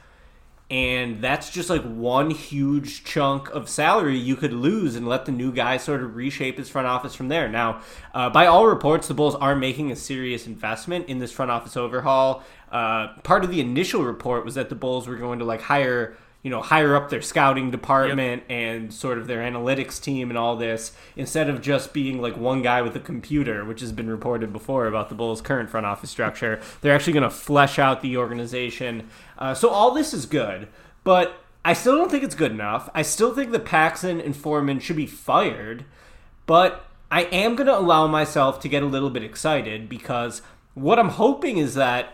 And 0.69 1.19
that's 1.19 1.49
just 1.49 1.67
like 1.69 1.81
one 1.81 2.29
huge 2.29 3.03
chunk 3.03 3.49
of 3.49 3.67
salary 3.67 4.17
you 4.17 4.35
could 4.35 4.53
lose 4.53 4.95
and 4.95 5.07
let 5.07 5.25
the 5.25 5.31
new 5.31 5.51
guy 5.51 5.77
sort 5.77 6.03
of 6.03 6.15
reshape 6.15 6.59
his 6.59 6.69
front 6.69 6.88
office 6.88 7.15
from 7.15 7.27
there. 7.27 7.49
Now, 7.49 7.81
uh, 8.13 8.29
by 8.29 8.45
all 8.45 8.67
reports, 8.67 9.07
the 9.07 9.15
Bulls 9.15 9.33
are 9.33 9.55
making 9.55 9.91
a 9.91 9.95
serious 9.95 10.45
investment 10.45 11.07
in 11.07 11.17
this 11.17 11.31
front 11.31 11.49
office 11.49 11.75
overhaul. 11.75 12.43
Uh, 12.71 13.13
part 13.23 13.43
of 13.43 13.49
the 13.49 13.59
initial 13.61 14.03
report 14.03 14.45
was 14.45 14.53
that 14.55 14.69
the 14.69 14.75
Bulls 14.75 15.07
were 15.07 15.15
going 15.15 15.39
to 15.39 15.45
like 15.45 15.61
hire 15.61 16.15
you 16.41 16.50
know 16.50 16.62
hire 16.62 16.96
up 16.96 17.10
their 17.10 17.22
scouting 17.22 17.69
department 17.69 18.43
yep. 18.48 18.51
and 18.51 18.93
sort 18.93 19.17
of 19.17 19.27
their 19.27 19.39
analytics 19.39 20.01
team 20.01 20.29
and 20.29 20.38
all 20.38 20.55
this 20.55 20.93
instead 21.15 21.50
of 21.50 21.62
just 21.62 21.93
being 21.93 22.22
like 22.22 22.38
one 22.38 22.62
guy 22.62 22.81
with 22.81 22.96
a 22.96 23.00
computer 23.00 23.65
which 23.65 23.81
has 23.81 23.91
been 23.91 24.10
reported 24.10 24.53
before 24.53 24.88
about 24.88 25.10
the 25.10 25.15
bulls 25.15 25.41
current 25.41 25.69
front 25.69 25.86
office 25.86 26.10
structure 26.10 26.62
they're 26.81 26.96
actually 26.96 27.13
going 27.13 27.24
to 27.24 27.29
flesh 27.29 27.77
out 27.77 28.01
the 28.01 28.15
organization 28.15 29.08
uh, 29.38 29.53
so 29.53 29.69
all 29.69 29.91
this 29.91 30.13
is 30.13 30.25
good 30.25 30.67
but 31.03 31.41
i 31.65 31.74
still 31.74 31.98
don't 31.98 32.10
think 32.10 32.24
it's 32.24 32.36
good 32.36 32.51
enough 32.51 32.89
i 32.93 33.01
still 33.01 33.34
think 33.34 33.51
that 33.51 33.65
paxson 33.65 34.22
and 34.22 34.36
forman 34.36 34.79
should 34.79 34.96
be 34.96 35.08
fired 35.08 35.84
but 36.46 36.86
i 37.12 37.24
am 37.24 37.55
going 37.55 37.67
to 37.67 37.77
allow 37.77 38.08
myself 38.08 38.60
to 38.62 38.69
get 38.69 38.81
a 38.81 38.88
little 38.88 39.10
bit 39.10 39.24
excited 39.24 39.89
because 39.89 40.41
what 40.74 40.98
i'm 40.98 41.10
hoping 41.10 41.58
is 41.58 41.74
that 41.74 42.13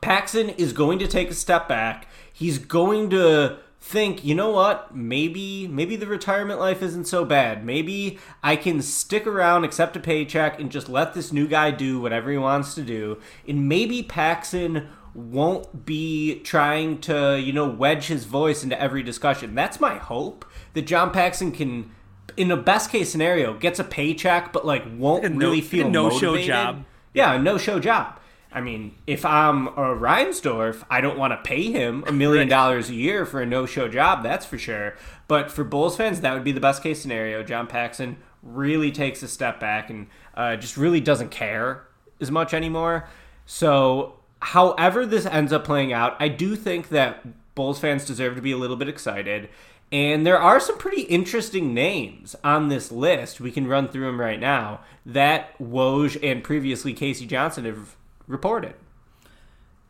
paxson 0.00 0.50
is 0.50 0.72
going 0.72 0.98
to 0.98 1.06
take 1.06 1.30
a 1.30 1.34
step 1.34 1.68
back 1.68 2.06
he's 2.38 2.58
going 2.58 3.10
to 3.10 3.58
think, 3.80 4.24
you 4.24 4.34
know 4.34 4.50
what? 4.50 4.94
Maybe 4.94 5.66
maybe 5.66 5.96
the 5.96 6.06
retirement 6.06 6.60
life 6.60 6.82
isn't 6.82 7.06
so 7.06 7.24
bad. 7.24 7.64
Maybe 7.64 8.18
I 8.42 8.54
can 8.56 8.80
stick 8.80 9.26
around, 9.26 9.64
accept 9.64 9.96
a 9.96 10.00
paycheck, 10.00 10.60
and 10.60 10.70
just 10.70 10.88
let 10.88 11.14
this 11.14 11.32
new 11.32 11.48
guy 11.48 11.70
do 11.72 12.00
whatever 12.00 12.30
he 12.30 12.38
wants 12.38 12.74
to 12.76 12.82
do. 12.82 13.20
And 13.46 13.68
maybe 13.68 14.02
Paxson 14.02 14.88
won't 15.14 15.84
be 15.84 16.40
trying 16.40 17.00
to, 17.00 17.40
you 17.40 17.52
know, 17.52 17.68
wedge 17.68 18.06
his 18.06 18.24
voice 18.24 18.62
into 18.62 18.80
every 18.80 19.02
discussion. 19.02 19.54
That's 19.54 19.80
my 19.80 19.96
hope 19.96 20.44
that 20.74 20.82
John 20.82 21.10
Paxson 21.10 21.50
can 21.50 21.90
in 22.36 22.52
a 22.52 22.56
best 22.56 22.90
case 22.90 23.10
scenario 23.10 23.52
gets 23.54 23.80
a 23.80 23.84
paycheck 23.84 24.52
but 24.52 24.64
like 24.64 24.84
won't 24.96 25.24
like 25.24 25.32
really 25.34 25.60
no, 25.60 25.66
feel 25.66 25.90
no 25.90 26.02
motivated. 26.04 26.46
show 26.46 26.52
job. 26.52 26.84
Yeah, 27.14 27.32
a 27.32 27.38
no 27.38 27.58
show 27.58 27.80
job. 27.80 28.20
I 28.50 28.60
mean, 28.62 28.94
if 29.06 29.24
I'm 29.26 29.68
a 29.68 29.94
Reinsdorf, 29.94 30.84
I 30.90 31.00
don't 31.00 31.18
want 31.18 31.32
to 31.32 31.48
pay 31.48 31.70
him 31.70 32.02
a 32.06 32.12
million 32.12 32.48
dollars 32.48 32.88
a 32.88 32.94
year 32.94 33.26
for 33.26 33.42
a 33.42 33.46
no-show 33.46 33.88
job. 33.88 34.22
That's 34.22 34.46
for 34.46 34.56
sure. 34.56 34.96
But 35.26 35.50
for 35.50 35.64
Bulls 35.64 35.96
fans, 35.96 36.22
that 36.22 36.32
would 36.32 36.44
be 36.44 36.52
the 36.52 36.60
best 36.60 36.82
case 36.82 37.00
scenario. 37.00 37.42
John 37.42 37.66
Paxson 37.66 38.16
really 38.42 38.90
takes 38.90 39.22
a 39.22 39.28
step 39.28 39.60
back 39.60 39.90
and 39.90 40.06
uh, 40.34 40.56
just 40.56 40.76
really 40.76 41.00
doesn't 41.00 41.30
care 41.30 41.86
as 42.20 42.30
much 42.30 42.54
anymore. 42.54 43.08
So, 43.44 44.14
however 44.40 45.04
this 45.04 45.26
ends 45.26 45.52
up 45.52 45.64
playing 45.64 45.92
out, 45.92 46.16
I 46.18 46.28
do 46.28 46.56
think 46.56 46.88
that 46.88 47.54
Bulls 47.54 47.78
fans 47.78 48.04
deserve 48.04 48.36
to 48.36 48.42
be 48.42 48.52
a 48.52 48.56
little 48.56 48.76
bit 48.76 48.88
excited. 48.88 49.50
And 49.90 50.26
there 50.26 50.38
are 50.38 50.60
some 50.60 50.78
pretty 50.78 51.02
interesting 51.02 51.72
names 51.72 52.36
on 52.44 52.68
this 52.68 52.92
list. 52.92 53.40
We 53.40 53.50
can 53.50 53.66
run 53.66 53.88
through 53.88 54.06
them 54.06 54.20
right 54.20 54.38
now 54.38 54.80
that 55.06 55.58
Woj 55.58 56.22
and 56.22 56.44
previously 56.44 56.92
K.C. 56.92 57.26
Johnson 57.26 57.64
have 57.64 57.96
reported. 58.28 58.74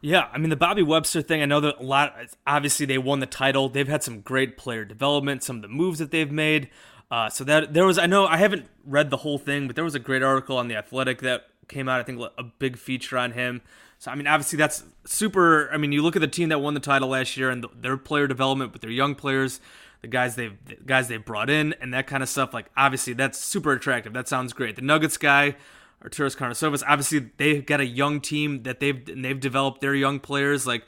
Yeah, 0.00 0.28
I 0.33 0.38
mean 0.38 0.50
the 0.50 0.57
Bobby 0.57 0.83
Webster 0.83 1.23
thing. 1.23 1.42
I 1.42 1.45
know 1.45 1.61
that 1.61 1.80
a 1.80 1.83
lot. 1.83 2.14
Obviously, 2.47 2.87
they 2.87 2.99
won 2.99 3.18
the 3.18 3.26
title. 3.26 3.68
They've 3.68 3.88
had 3.88 4.02
some 4.02 4.21
great 4.21 4.57
player 4.57 4.85
development. 4.85 5.42
Some 5.42 5.57
of 5.57 5.62
the 5.62 5.68
moves 5.68 5.99
that 5.99 6.11
they've 6.11 6.30
made. 6.30 6.71
Uh, 7.11 7.28
so 7.28 7.42
that 7.45 7.75
there 7.75 7.85
was. 7.85 7.99
I 7.99 8.07
know 8.07 8.26
I 8.26 8.37
haven't 8.37 8.66
read 8.85 9.11
the 9.11 9.18
whole 9.18 9.38
thing, 9.38 9.66
but 9.66 9.75
there 9.75 9.85
was 9.85 9.97
a 9.97 10.00
great 10.00 10.23
article 10.23 10.57
on 10.57 10.68
the 10.68 10.76
Athletic 10.76 11.23
that 11.23 11.47
came 11.66 11.88
out. 11.88 12.00
I 12.00 12.04
think 12.04 12.21
a 12.38 12.45
big 12.45 12.76
feature 12.76 13.18
on 13.18 13.33
him. 13.33 13.61
So 13.99 14.12
I 14.12 14.14
mean, 14.14 14.28
obviously 14.28 14.57
that's 14.57 14.85
super. 15.04 15.68
I 15.73 15.78
mean, 15.78 15.90
you 15.90 16.02
look 16.02 16.14
at 16.14 16.23
the 16.23 16.28
team 16.28 16.50
that 16.50 16.61
won 16.61 16.75
the 16.75 16.80
title 16.80 17.09
last 17.09 17.37
year 17.37 17.50
and 17.50 17.64
the, 17.64 17.68
their 17.75 17.97
player 17.97 18.28
development 18.28 18.73
with 18.73 18.83
their 18.83 18.90
young 18.90 19.16
players, 19.16 19.61
the 20.02 20.09
guys 20.09 20.37
they've 20.37 20.57
the 20.66 20.76
guys 20.76 21.09
they've 21.09 21.25
brought 21.25 21.50
in, 21.50 21.75
and 21.80 21.92
that 21.92 22.07
kind 22.07 22.23
of 22.23 22.28
stuff. 22.28 22.54
Like 22.54 22.66
obviously 22.76 23.14
that's 23.14 23.38
super 23.40 23.73
attractive. 23.73 24.12
That 24.12 24.28
sounds 24.28 24.52
great. 24.52 24.76
The 24.76 24.83
Nuggets 24.83 25.16
guy 25.16 25.57
Arturas 26.05 26.37
Karnisovas. 26.37 26.83
Obviously, 26.87 27.31
they've 27.37 27.64
got 27.64 27.81
a 27.81 27.87
young 27.87 28.21
team 28.21 28.62
that 28.62 28.81
they've 28.81 29.05
they've 29.05 29.40
developed 29.40 29.81
their 29.81 29.95
young 29.95 30.21
players 30.21 30.67
like 30.67 30.85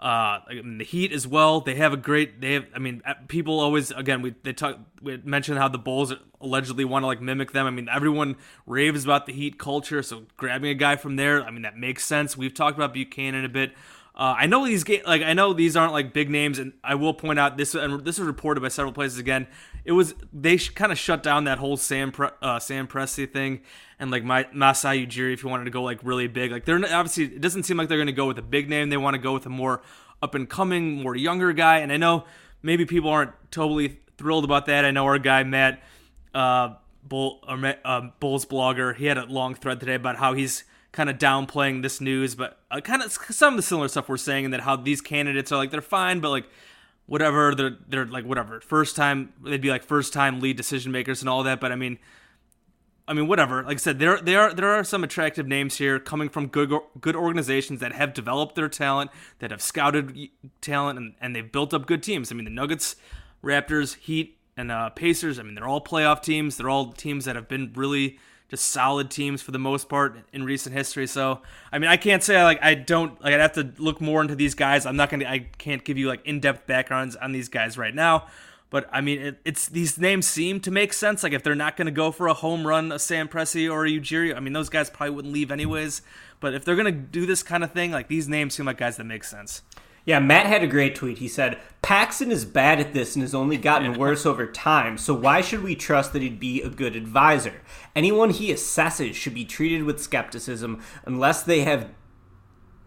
uh 0.00 0.40
the 0.48 0.84
Heat 0.84 1.12
as 1.12 1.26
well. 1.28 1.60
They 1.60 1.76
have 1.76 1.92
a 1.92 1.96
great. 1.96 2.40
They 2.40 2.54
have. 2.54 2.66
I 2.74 2.80
mean, 2.80 3.02
uh, 3.06 3.14
people 3.28 3.60
always 3.60 3.92
again 3.92 4.20
we 4.20 4.34
they 4.42 4.52
talk 4.52 4.78
we 5.00 5.18
mentioned 5.18 5.58
how 5.58 5.68
the 5.68 5.78
Bulls 5.78 6.12
allegedly 6.40 6.84
want 6.84 7.04
to 7.04 7.06
like 7.06 7.20
mimic 7.20 7.52
them. 7.52 7.66
I 7.66 7.70
mean, 7.70 7.88
everyone 7.88 8.36
raves 8.66 9.04
about 9.04 9.26
the 9.26 9.32
Heat 9.32 9.58
culture, 9.58 10.02
so 10.02 10.24
grabbing 10.36 10.70
a 10.70 10.74
guy 10.74 10.96
from 10.96 11.14
there, 11.16 11.44
I 11.44 11.52
mean, 11.52 11.62
that 11.62 11.76
makes 11.76 12.04
sense. 12.04 12.36
We've 12.36 12.52
talked 12.52 12.76
about 12.76 12.92
Buchanan 12.92 13.44
a 13.44 13.48
bit. 13.48 13.72
Uh, 14.14 14.34
I 14.36 14.46
know 14.46 14.66
these 14.66 14.84
ga- 14.84 15.02
like 15.06 15.22
I 15.22 15.32
know 15.32 15.54
these 15.54 15.74
aren't 15.74 15.92
like 15.92 16.12
big 16.12 16.28
names, 16.28 16.58
and 16.58 16.74
I 16.84 16.96
will 16.96 17.14
point 17.14 17.38
out 17.38 17.56
this 17.56 17.74
and 17.74 18.04
this 18.04 18.18
was 18.18 18.26
reported 18.26 18.60
by 18.60 18.68
several 18.68 18.92
places 18.92 19.18
again. 19.18 19.46
It 19.86 19.92
was 19.92 20.14
they 20.32 20.58
sh- 20.58 20.68
kind 20.70 20.92
of 20.92 20.98
shut 20.98 21.22
down 21.22 21.44
that 21.44 21.58
whole 21.58 21.78
Sam 21.78 22.12
Pre- 22.12 22.28
uh, 22.42 22.58
Sam 22.58 22.86
Presti 22.86 23.30
thing, 23.30 23.62
and 24.02 24.10
like 24.10 24.24
my 24.24 24.46
Masai 24.52 25.06
Ujiri 25.06 25.32
if 25.32 25.44
you 25.44 25.48
wanted 25.48 25.64
to 25.64 25.70
go 25.70 25.84
like 25.84 26.00
really 26.02 26.26
big. 26.26 26.50
Like 26.50 26.64
they're 26.64 26.76
obviously 26.76 27.24
it 27.24 27.40
doesn't 27.40 27.62
seem 27.62 27.76
like 27.76 27.88
they're 27.88 27.98
going 27.98 28.08
to 28.08 28.12
go 28.12 28.26
with 28.26 28.36
a 28.36 28.42
big 28.42 28.68
name. 28.68 28.90
They 28.90 28.96
want 28.96 29.14
to 29.14 29.22
go 29.22 29.32
with 29.32 29.46
a 29.46 29.48
more 29.48 29.80
up 30.20 30.34
and 30.34 30.50
coming, 30.50 31.00
more 31.00 31.14
younger 31.14 31.52
guy. 31.52 31.78
And 31.78 31.92
I 31.92 31.96
know 31.96 32.24
maybe 32.62 32.84
people 32.84 33.10
aren't 33.10 33.30
totally 33.52 34.00
thrilled 34.18 34.44
about 34.44 34.66
that. 34.66 34.84
I 34.84 34.90
know 34.90 35.04
our 35.04 35.20
guy 35.20 35.44
Matt 35.44 35.80
uh, 36.34 36.74
Bull 37.04 37.44
uh, 37.46 38.00
Bulls 38.18 38.44
blogger 38.44 38.96
he 38.96 39.06
had 39.06 39.18
a 39.18 39.24
long 39.26 39.54
thread 39.54 39.78
today 39.78 39.94
about 39.94 40.16
how 40.16 40.34
he's 40.34 40.64
kind 40.90 41.08
of 41.08 41.16
downplaying 41.18 41.82
this 41.82 42.00
news, 42.00 42.34
but 42.34 42.58
uh, 42.72 42.80
kind 42.80 43.02
of 43.02 43.12
some 43.12 43.54
of 43.54 43.56
the 43.56 43.62
similar 43.62 43.86
stuff 43.86 44.08
we're 44.08 44.16
saying, 44.16 44.46
and 44.46 44.52
that 44.52 44.62
how 44.62 44.74
these 44.74 45.00
candidates 45.00 45.52
are 45.52 45.56
like 45.56 45.70
they're 45.70 45.80
fine, 45.80 46.18
but 46.18 46.30
like 46.30 46.48
whatever 47.06 47.54
they're 47.54 47.76
they're 47.86 48.06
like 48.06 48.24
whatever 48.24 48.60
first 48.60 48.96
time 48.96 49.32
they'd 49.44 49.60
be 49.60 49.70
like 49.70 49.84
first 49.84 50.12
time 50.12 50.40
lead 50.40 50.56
decision 50.56 50.90
makers 50.90 51.22
and 51.22 51.28
all 51.28 51.44
that. 51.44 51.60
But 51.60 51.70
I 51.70 51.76
mean, 51.76 51.98
I 53.12 53.14
mean 53.14 53.28
whatever. 53.28 53.62
Like 53.62 53.76
I 53.76 53.78
said, 53.78 53.98
there 53.98 54.18
there 54.22 54.40
are 54.40 54.54
there 54.54 54.70
are 54.70 54.82
some 54.82 55.04
attractive 55.04 55.46
names 55.46 55.76
here 55.76 55.98
coming 55.98 56.30
from 56.30 56.46
good 56.46 56.72
good 56.98 57.14
organizations 57.14 57.80
that 57.80 57.92
have 57.92 58.14
developed 58.14 58.54
their 58.54 58.70
talent, 58.70 59.10
that 59.40 59.50
have 59.50 59.60
scouted 59.60 60.30
talent, 60.62 60.98
and 60.98 61.14
and 61.20 61.36
they've 61.36 61.52
built 61.52 61.74
up 61.74 61.84
good 61.84 62.02
teams. 62.02 62.32
I 62.32 62.36
mean 62.36 62.46
the 62.46 62.50
Nuggets, 62.50 62.96
Raptors, 63.44 63.96
Heat, 63.98 64.38
and 64.56 64.72
uh, 64.72 64.88
Pacers. 64.88 65.38
I 65.38 65.42
mean 65.42 65.54
they're 65.54 65.68
all 65.68 65.84
playoff 65.84 66.22
teams. 66.22 66.56
They're 66.56 66.70
all 66.70 66.90
teams 66.90 67.26
that 67.26 67.36
have 67.36 67.48
been 67.48 67.74
really 67.74 68.18
just 68.48 68.68
solid 68.68 69.10
teams 69.10 69.42
for 69.42 69.50
the 69.50 69.58
most 69.58 69.90
part 69.90 70.16
in 70.32 70.44
recent 70.44 70.74
history. 70.74 71.06
So, 71.06 71.42
I 71.70 71.78
mean, 71.78 71.90
I 71.90 71.98
can't 71.98 72.22
say 72.22 72.42
like 72.42 72.62
I 72.62 72.72
don't 72.72 73.22
like 73.22 73.34
I'd 73.34 73.40
have 73.40 73.52
to 73.52 73.74
look 73.76 74.00
more 74.00 74.22
into 74.22 74.36
these 74.36 74.54
guys. 74.54 74.86
I'm 74.86 74.96
not 74.96 75.10
gonna 75.10 75.26
I 75.26 75.50
can't 75.58 75.84
give 75.84 75.98
you 75.98 76.08
like 76.08 76.24
in 76.24 76.40
depth 76.40 76.66
backgrounds 76.66 77.14
on 77.16 77.32
these 77.32 77.50
guys 77.50 77.76
right 77.76 77.94
now. 77.94 78.28
But 78.72 78.88
I 78.90 79.02
mean, 79.02 79.20
it, 79.20 79.40
it's 79.44 79.68
these 79.68 79.98
names 79.98 80.26
seem 80.26 80.58
to 80.60 80.70
make 80.70 80.94
sense. 80.94 81.22
Like 81.22 81.34
if 81.34 81.42
they're 81.42 81.54
not 81.54 81.76
going 81.76 81.86
to 81.86 81.92
go 81.92 82.10
for 82.10 82.26
a 82.26 82.32
home 82.32 82.66
run, 82.66 82.90
a 82.90 82.98
Sam 82.98 83.28
Presti 83.28 83.70
or 83.70 83.84
a 83.84 83.90
Ujiri, 83.90 84.34
I 84.34 84.40
mean, 84.40 84.54
those 84.54 84.70
guys 84.70 84.88
probably 84.88 85.14
wouldn't 85.14 85.34
leave 85.34 85.52
anyways. 85.52 86.00
But 86.40 86.54
if 86.54 86.64
they're 86.64 86.74
going 86.74 86.86
to 86.86 87.00
do 87.00 87.26
this 87.26 87.42
kind 87.42 87.62
of 87.62 87.72
thing, 87.72 87.92
like 87.92 88.08
these 88.08 88.28
names 88.28 88.54
seem 88.54 88.64
like 88.64 88.78
guys 88.78 88.96
that 88.96 89.04
make 89.04 89.24
sense. 89.24 89.60
Yeah, 90.06 90.20
Matt 90.20 90.46
had 90.46 90.64
a 90.64 90.66
great 90.66 90.94
tweet. 90.94 91.18
He 91.18 91.28
said, 91.28 91.58
Paxson 91.82 92.32
is 92.32 92.46
bad 92.46 92.80
at 92.80 92.94
this 92.94 93.14
and 93.14 93.22
has 93.22 93.34
only 93.34 93.58
gotten 93.58 93.98
worse 93.98 94.24
over 94.24 94.46
time, 94.46 94.98
so 94.98 95.14
why 95.14 95.42
should 95.42 95.62
we 95.62 95.76
trust 95.76 96.12
that 96.12 96.22
he'd 96.22 96.40
be 96.40 96.60
a 96.60 96.68
good 96.68 96.96
advisor? 96.96 97.60
Anyone 97.94 98.30
he 98.30 98.52
assesses 98.52 99.14
should 99.14 99.34
be 99.34 99.44
treated 99.44 99.84
with 99.84 100.02
skepticism 100.02 100.82
unless 101.04 101.44
they 101.44 101.60
have 101.60 101.90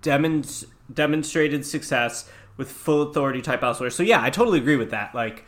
demonst- 0.02 0.66
demonstrated 0.94 1.66
success 1.66 2.30
with 2.58 2.70
full 2.70 3.04
authority 3.04 3.42
type 3.42 3.64
elsewhere. 3.64 3.92
So, 3.92 4.04
yeah, 4.04 4.22
I 4.22 4.30
totally 4.30 4.60
agree 4.60 4.78
with 4.78 4.92
that. 4.92 5.16
Like, 5.16 5.46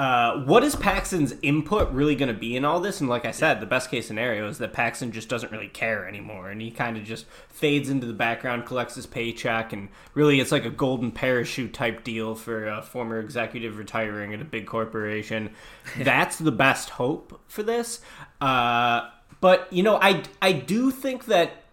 uh, 0.00 0.42
what 0.44 0.64
is 0.64 0.74
Paxson's 0.74 1.34
input 1.42 1.92
really 1.92 2.14
going 2.14 2.32
to 2.32 2.40
be 2.40 2.56
in 2.56 2.64
all 2.64 2.80
this? 2.80 3.02
And 3.02 3.10
like 3.10 3.26
I 3.26 3.32
said, 3.32 3.60
the 3.60 3.66
best 3.66 3.90
case 3.90 4.06
scenario 4.06 4.48
is 4.48 4.56
that 4.56 4.72
Paxson 4.72 5.12
just 5.12 5.28
doesn't 5.28 5.52
really 5.52 5.68
care 5.68 6.08
anymore, 6.08 6.48
and 6.48 6.62
he 6.62 6.70
kind 6.70 6.96
of 6.96 7.04
just 7.04 7.26
fades 7.50 7.90
into 7.90 8.06
the 8.06 8.14
background, 8.14 8.64
collects 8.64 8.94
his 8.94 9.04
paycheck, 9.04 9.74
and 9.74 9.90
really 10.14 10.40
it's 10.40 10.52
like 10.52 10.64
a 10.64 10.70
golden 10.70 11.12
parachute 11.12 11.74
type 11.74 12.02
deal 12.02 12.34
for 12.34 12.66
a 12.66 12.80
former 12.80 13.20
executive 13.20 13.76
retiring 13.76 14.32
at 14.32 14.40
a 14.40 14.44
big 14.44 14.66
corporation. 14.66 15.50
That's 15.98 16.38
the 16.38 16.52
best 16.52 16.88
hope 16.88 17.38
for 17.46 17.62
this. 17.62 18.00
Uh, 18.40 19.10
but 19.42 19.70
you 19.70 19.82
know, 19.82 19.98
I 20.00 20.22
I 20.40 20.52
do 20.52 20.90
think 20.90 21.26
that 21.26 21.64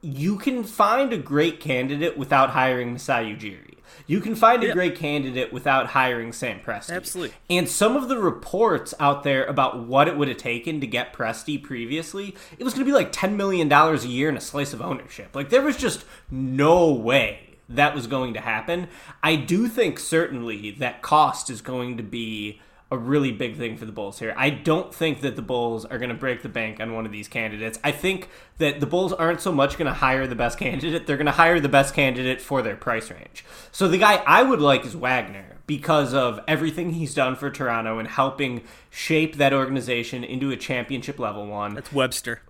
you 0.00 0.38
can 0.38 0.64
find 0.64 1.12
a 1.12 1.18
great 1.18 1.60
candidate 1.60 2.16
without 2.16 2.48
hiring 2.48 2.94
Masai 2.94 3.36
Ujiri. 3.36 3.71
You 4.06 4.20
can 4.20 4.34
find 4.34 4.62
a 4.62 4.66
yep. 4.66 4.74
great 4.74 4.96
candidate 4.96 5.52
without 5.52 5.88
hiring 5.88 6.32
Sam 6.32 6.60
Presti. 6.60 6.90
Absolutely. 6.90 7.34
And 7.50 7.68
some 7.68 7.96
of 7.96 8.08
the 8.08 8.18
reports 8.18 8.94
out 8.98 9.22
there 9.22 9.44
about 9.44 9.86
what 9.86 10.08
it 10.08 10.16
would 10.16 10.28
have 10.28 10.36
taken 10.36 10.80
to 10.80 10.86
get 10.86 11.12
Presti 11.12 11.62
previously, 11.62 12.34
it 12.58 12.64
was 12.64 12.74
going 12.74 12.84
to 12.84 12.90
be 12.90 12.94
like 12.94 13.12
$10 13.12 13.36
million 13.36 13.70
a 13.72 13.96
year 13.98 14.28
and 14.28 14.38
a 14.38 14.40
slice 14.40 14.72
of 14.72 14.82
ownership. 14.82 15.34
Like, 15.34 15.50
there 15.50 15.62
was 15.62 15.76
just 15.76 16.04
no 16.30 16.92
way 16.92 17.58
that 17.68 17.94
was 17.94 18.06
going 18.06 18.34
to 18.34 18.40
happen. 18.40 18.88
I 19.22 19.36
do 19.36 19.68
think 19.68 19.98
certainly 19.98 20.72
that 20.72 21.02
cost 21.02 21.50
is 21.50 21.60
going 21.60 21.96
to 21.96 22.02
be 22.02 22.60
a 22.92 22.98
really 22.98 23.32
big 23.32 23.56
thing 23.56 23.76
for 23.78 23.86
the 23.86 23.90
Bulls 23.90 24.18
here. 24.18 24.34
I 24.36 24.50
don't 24.50 24.94
think 24.94 25.22
that 25.22 25.34
the 25.34 25.42
Bulls 25.42 25.86
are 25.86 25.96
going 25.96 26.10
to 26.10 26.14
break 26.14 26.42
the 26.42 26.50
bank 26.50 26.78
on 26.78 26.92
one 26.92 27.06
of 27.06 27.10
these 27.10 27.26
candidates. 27.26 27.78
I 27.82 27.90
think 27.90 28.28
that 28.58 28.80
the 28.80 28.86
Bulls 28.86 29.14
aren't 29.14 29.40
so 29.40 29.50
much 29.50 29.78
going 29.78 29.86
to 29.86 29.94
hire 29.94 30.26
the 30.26 30.34
best 30.34 30.58
candidate, 30.58 31.06
they're 31.06 31.16
going 31.16 31.24
to 31.24 31.32
hire 31.32 31.58
the 31.58 31.70
best 31.70 31.94
candidate 31.94 32.42
for 32.42 32.60
their 32.60 32.76
price 32.76 33.10
range. 33.10 33.46
So 33.72 33.88
the 33.88 33.96
guy 33.96 34.16
I 34.26 34.42
would 34.42 34.60
like 34.60 34.84
is 34.84 34.94
Wagner 34.94 35.56
because 35.66 36.12
of 36.12 36.38
everything 36.46 36.92
he's 36.92 37.14
done 37.14 37.34
for 37.34 37.50
Toronto 37.50 37.98
and 37.98 38.06
helping 38.06 38.62
shape 38.90 39.36
that 39.36 39.54
organization 39.54 40.22
into 40.22 40.50
a 40.50 40.56
championship 40.56 41.18
level 41.18 41.46
one. 41.46 41.74
That's 41.74 41.92
Webster. 41.94 42.42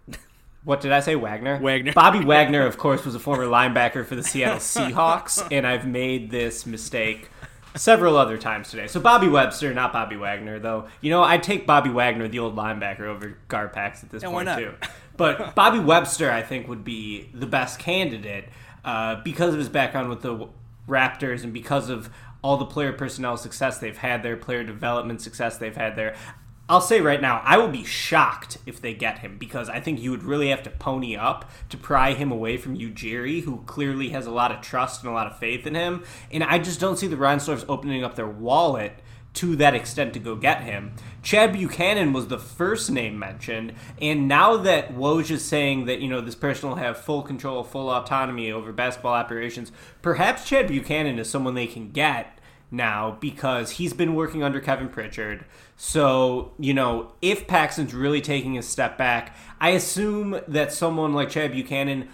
What 0.65 0.81
did 0.81 0.91
I 0.91 1.01
say? 1.01 1.15
Wagner? 1.15 1.61
Wagner. 1.61 1.93
Bobby 1.93 2.25
Wagner, 2.25 2.67
of 2.67 2.79
course, 2.79 3.05
was 3.05 3.15
a 3.15 3.21
former 3.21 3.47
linebacker 3.47 4.05
for 4.05 4.17
the 4.17 4.23
Seattle 4.25 4.59
Seahawks, 4.59 5.47
and 5.53 5.67
I've 5.67 5.87
made 5.87 6.31
this 6.31 6.67
mistake 6.67 7.29
several 7.75 8.17
other 8.17 8.39
times 8.39 8.71
today. 8.71 8.87
So 8.87 9.01
Bobby 9.01 9.29
Webster, 9.29 9.73
not 9.73 9.93
Bobby 9.93 10.17
Wagner, 10.17 10.59
though. 10.59 10.89
You 11.01 11.11
know, 11.11 11.23
I'd 11.23 11.43
take 11.43 11.67
Bobby 11.67 11.91
Wagner, 11.91 12.29
the 12.29 12.39
old 12.39 12.57
linebacker, 12.57 13.03
over 13.03 13.37
Garpax 13.49 14.05
at 14.05 14.11
this 14.11 14.23
why 14.23 14.45
point 14.45 14.59
too. 14.59 14.75
But 15.17 15.55
Bobby 15.55 15.79
Webster, 15.79 16.31
I 16.31 16.43
think, 16.43 16.69
would 16.69 16.85
be 16.85 17.29
the 17.33 17.47
best 17.47 17.79
candidate 17.79 18.45
uh, 18.85 19.17
because 19.23 19.53
of 19.53 19.59
his 19.59 19.69
background 19.69 20.09
with 20.09 20.23
the 20.23 20.49
Raptors 20.89 21.45
and 21.45 21.53
because 21.53 21.89
of 21.89 22.11
all 22.43 22.57
the 22.57 22.67
player 22.67 22.93
personnel 22.93 23.37
success 23.37 23.79
they've 23.79 23.97
had 23.97 24.23
there, 24.23 24.37
player 24.37 24.65
development 24.65 25.21
success 25.21 25.59
they've 25.59 25.77
had 25.77 25.95
there. 25.95 26.17
I'll 26.69 26.81
say 26.81 27.01
right 27.01 27.21
now, 27.21 27.43
I 27.45 27.59
will 27.59 27.69
be 27.69 27.85
shocked 27.85 28.59
if 28.67 28.81
they 28.81 28.95
get 28.95 29.19
him 29.19 29.37
because 29.37 29.69
I 29.69 29.81
think 29.81 30.01
you 30.01 30.11
would 30.11 30.23
really 30.23 30.49
have 30.49 30.63
to 30.63 30.71
pony 30.71 31.17
up 31.17 31.51
to 31.71 31.77
pry 31.77 32.15
him 32.15 32.31
away 32.31 32.57
from 32.57 32.79
Ujiri, 32.79 33.43
who 33.43 33.63
clearly 33.67 34.11
has 34.11 34.27
a 34.27 34.31
lot 34.31 34.53
of 34.53 34.61
trust 34.61 35.03
and 35.03 35.11
a 35.11 35.15
lot 35.15 35.27
of 35.27 35.39
faith 35.39 35.67
in 35.67 35.75
him. 35.75 36.05
And 36.31 36.45
I 36.45 36.59
just 36.59 36.81
don't 36.81 36.99
see 36.99 37.09
the 37.09 37.17
Reinsdorfs 37.17 37.65
opening 37.69 38.05
up 38.05 38.15
their 38.15 38.29
wallet 38.29 38.95
to 39.35 39.57
that 39.57 39.75
extent 39.75 40.13
to 40.13 40.19
go 40.19 40.37
get 40.37 40.63
him. 40.63 40.93
Chad 41.23 41.53
Buchanan 41.53 42.13
was 42.13 42.29
the 42.29 42.39
first 42.39 42.91
name 42.91 43.19
mentioned, 43.19 43.73
and 44.01 44.29
now 44.29 44.57
that 44.59 44.95
Woj 44.95 45.31
is 45.31 45.45
saying 45.45 45.87
that 45.87 46.01
you 46.01 46.09
know 46.09 46.21
this 46.21 46.35
person 46.35 46.69
will 46.69 46.77
have 46.77 46.99
full 46.99 47.23
control, 47.23 47.65
full 47.65 47.89
autonomy 47.89 48.53
over 48.53 48.73
basketball 48.73 49.15
operations, 49.15 49.73
perhaps 50.03 50.47
Chad 50.47 50.69
Buchanan 50.69 51.19
is 51.19 51.31
someone 51.31 51.55
they 51.55 51.67
can 51.67 51.93
get 51.93 52.39
now 52.73 53.17
because 53.21 53.73
he's 53.73 53.93
been 53.93 54.15
working 54.15 54.43
under 54.43 54.61
Kevin 54.61 54.89
Pritchard. 54.89 55.45
So, 55.77 56.53
you 56.59 56.75
know, 56.75 57.13
if 57.21 57.47
Paxson's 57.47 57.95
really 57.95 58.21
taking 58.21 58.59
a 58.59 58.63
step 58.63 58.99
back, 58.99 59.37
I 59.61 59.71
assume 59.71 60.41
that 60.49 60.73
someone 60.73 61.13
like 61.13 61.31
Chad 61.31 61.53
Buchanan 61.53 62.09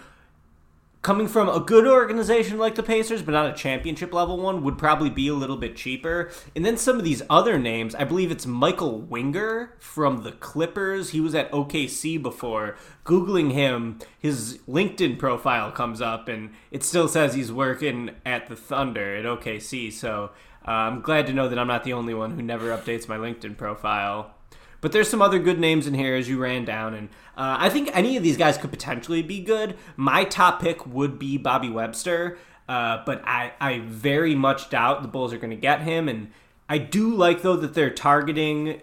coming 1.01 1.29
from 1.29 1.47
a 1.47 1.61
good 1.61 1.87
organization 1.87 2.57
like 2.57 2.75
the 2.75 2.83
Pacers, 2.83 3.21
but 3.21 3.31
not 3.31 3.49
a 3.49 3.53
championship 3.53 4.13
level 4.13 4.37
one, 4.37 4.63
would 4.63 4.77
probably 4.77 5.09
be 5.09 5.29
a 5.29 5.33
little 5.33 5.55
bit 5.55 5.75
cheaper. 5.75 6.29
And 6.55 6.65
then 6.65 6.75
some 6.75 6.97
of 6.97 7.05
these 7.05 7.21
other 7.29 7.57
names, 7.57 7.95
I 7.95 8.03
believe 8.03 8.31
it's 8.31 8.45
Michael 8.45 8.99
Winger 8.99 9.75
from 9.79 10.23
the 10.23 10.33
Clippers. 10.33 11.11
He 11.11 11.21
was 11.21 11.33
at 11.33 11.51
OKC 11.51 12.21
before. 12.21 12.75
Googling 13.05 13.53
him, 13.53 13.99
his 14.19 14.59
LinkedIn 14.67 15.17
profile 15.17 15.71
comes 15.71 16.01
up, 16.01 16.27
and 16.27 16.51
it 16.69 16.83
still 16.83 17.07
says 17.07 17.33
he's 17.33 17.51
working 17.51 18.11
at 18.25 18.47
the 18.47 18.57
Thunder 18.57 19.15
at 19.15 19.23
OKC. 19.23 19.93
So 19.93 20.31
uh, 20.67 20.71
I'm 20.71 21.01
glad 21.01 21.27
to 21.27 21.33
know 21.33 21.47
that 21.47 21.57
I'm 21.57 21.67
not 21.67 21.83
the 21.83 21.93
only 21.93 22.13
one 22.13 22.31
who 22.31 22.41
never 22.41 22.69
updates 22.75 23.07
my 23.07 23.17
LinkedIn 23.17 23.57
profile. 23.57 24.35
But 24.81 24.93
there's 24.93 25.09
some 25.09 25.21
other 25.21 25.39
good 25.39 25.59
names 25.59 25.87
in 25.87 25.93
here 25.93 26.15
as 26.15 26.29
you 26.29 26.37
ran 26.37 26.63
down, 26.63 26.93
and 26.93 27.09
uh, 27.35 27.57
I 27.59 27.69
think 27.69 27.89
any 27.93 28.15
of 28.15 28.23
these 28.23 28.37
guys 28.37 28.57
could 28.57 28.69
potentially 28.69 29.21
be 29.21 29.41
good. 29.41 29.77
My 29.97 30.23
top 30.23 30.61
pick 30.61 30.85
would 30.85 31.19
be 31.19 31.37
Bobby 31.37 31.69
Webster, 31.69 32.37
uh, 32.69 33.03
but 33.05 33.21
I, 33.25 33.53
I 33.59 33.79
very 33.79 34.35
much 34.35 34.69
doubt 34.69 35.01
the 35.01 35.07
Bulls 35.07 35.33
are 35.33 35.37
going 35.37 35.49
to 35.49 35.57
get 35.57 35.81
him. 35.81 36.07
And 36.07 36.31
I 36.69 36.77
do 36.77 37.13
like 37.13 37.41
though 37.41 37.57
that 37.57 37.73
they're 37.73 37.89
targeting 37.89 38.81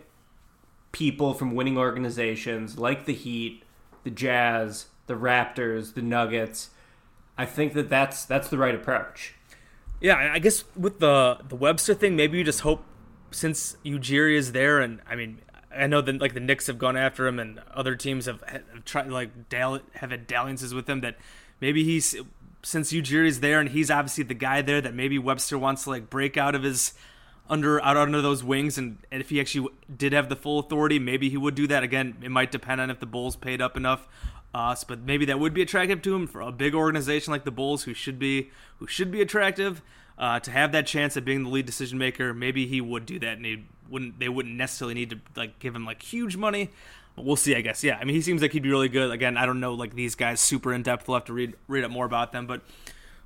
people 0.92 1.34
from 1.34 1.54
winning 1.54 1.78
organizations 1.78 2.78
like 2.78 3.06
the 3.06 3.14
Heat, 3.14 3.62
the 4.02 4.10
Jazz, 4.10 4.86
the 5.06 5.14
Raptors, 5.14 5.94
the 5.94 6.02
Nuggets. 6.02 6.70
I 7.38 7.46
think 7.46 7.74
that 7.74 7.88
that's 7.88 8.24
that's 8.24 8.48
the 8.48 8.58
right 8.58 8.74
approach. 8.74 9.34
Yeah, 10.00 10.30
I 10.32 10.38
guess 10.38 10.64
with 10.76 11.00
the 11.00 11.38
the 11.48 11.56
Webster 11.56 11.94
thing, 11.94 12.16
maybe 12.16 12.38
you 12.38 12.44
just 12.44 12.60
hope 12.60 12.84
since 13.30 13.76
Ujiri 13.84 14.36
is 14.36 14.52
there, 14.52 14.80
and 14.80 15.00
I 15.08 15.16
mean, 15.16 15.40
I 15.74 15.86
know 15.86 16.00
that 16.00 16.20
like 16.20 16.34
the 16.34 16.40
Knicks 16.40 16.66
have 16.66 16.78
gone 16.78 16.96
after 16.96 17.26
him, 17.26 17.38
and 17.38 17.60
other 17.74 17.94
teams 17.96 18.26
have, 18.26 18.42
have 18.46 18.84
tried 18.84 19.08
like 19.08 19.48
dall- 19.48 19.80
have 19.94 20.10
had 20.10 20.26
dalliances 20.26 20.74
with 20.74 20.88
him. 20.88 21.00
That 21.00 21.16
maybe 21.60 21.82
he's 21.84 22.14
since 22.62 22.92
Ujiri 22.92 23.26
is 23.26 23.40
there, 23.40 23.58
and 23.60 23.70
he's 23.70 23.90
obviously 23.90 24.24
the 24.24 24.34
guy 24.34 24.62
there. 24.62 24.80
That 24.80 24.94
maybe 24.94 25.18
Webster 25.18 25.58
wants 25.58 25.84
to 25.84 25.90
like 25.90 26.10
break 26.10 26.36
out 26.36 26.54
of 26.54 26.62
his 26.62 26.92
under 27.48 27.82
out 27.82 27.96
under 27.96 28.20
those 28.20 28.44
wings, 28.44 28.76
and, 28.76 28.98
and 29.10 29.22
if 29.22 29.30
he 29.30 29.40
actually 29.40 29.68
did 29.94 30.12
have 30.12 30.28
the 30.28 30.36
full 30.36 30.58
authority, 30.58 30.98
maybe 30.98 31.30
he 31.30 31.36
would 31.36 31.54
do 31.54 31.66
that. 31.68 31.82
Again, 31.82 32.16
it 32.22 32.30
might 32.30 32.50
depend 32.50 32.80
on 32.80 32.90
if 32.90 33.00
the 33.00 33.06
Bulls 33.06 33.36
paid 33.36 33.62
up 33.62 33.76
enough 33.76 34.06
us, 34.54 34.84
but 34.84 35.00
maybe 35.00 35.24
that 35.26 35.38
would 35.38 35.54
be 35.54 35.62
attractive 35.62 36.02
to 36.02 36.14
him 36.14 36.26
for 36.26 36.40
a 36.40 36.52
big 36.52 36.74
organization 36.74 37.32
like 37.32 37.44
the 37.44 37.50
Bulls, 37.50 37.84
who 37.84 37.94
should 37.94 38.18
be 38.18 38.50
who 38.78 38.86
should 38.86 39.10
be 39.10 39.20
attractive. 39.20 39.82
Uh, 40.18 40.40
to 40.40 40.50
have 40.50 40.72
that 40.72 40.86
chance 40.86 41.14
at 41.18 41.26
being 41.26 41.42
the 41.44 41.50
lead 41.50 41.66
decision 41.66 41.98
maker, 41.98 42.32
maybe 42.32 42.66
he 42.66 42.80
would 42.80 43.04
do 43.04 43.18
that, 43.18 43.36
and 43.36 43.44
he 43.44 43.64
wouldn't. 43.90 44.18
They 44.18 44.30
wouldn't 44.30 44.56
necessarily 44.56 44.94
need 44.94 45.10
to 45.10 45.20
like 45.34 45.58
give 45.58 45.74
him 45.74 45.84
like 45.84 46.02
huge 46.02 46.36
money. 46.36 46.70
But 47.14 47.24
we'll 47.24 47.36
see, 47.36 47.54
I 47.54 47.60
guess. 47.60 47.84
Yeah, 47.84 47.98
I 48.00 48.04
mean, 48.04 48.16
he 48.16 48.22
seems 48.22 48.40
like 48.40 48.52
he'd 48.52 48.62
be 48.62 48.70
really 48.70 48.88
good. 48.88 49.10
Again, 49.10 49.36
I 49.36 49.44
don't 49.44 49.60
know 49.60 49.74
like 49.74 49.94
these 49.94 50.14
guys 50.14 50.40
super 50.40 50.72
in 50.72 50.82
depth. 50.82 51.06
We'll 51.06 51.18
have 51.18 51.26
to 51.26 51.34
read 51.34 51.54
read 51.68 51.84
up 51.84 51.90
more 51.90 52.06
about 52.06 52.32
them, 52.32 52.46
but. 52.46 52.62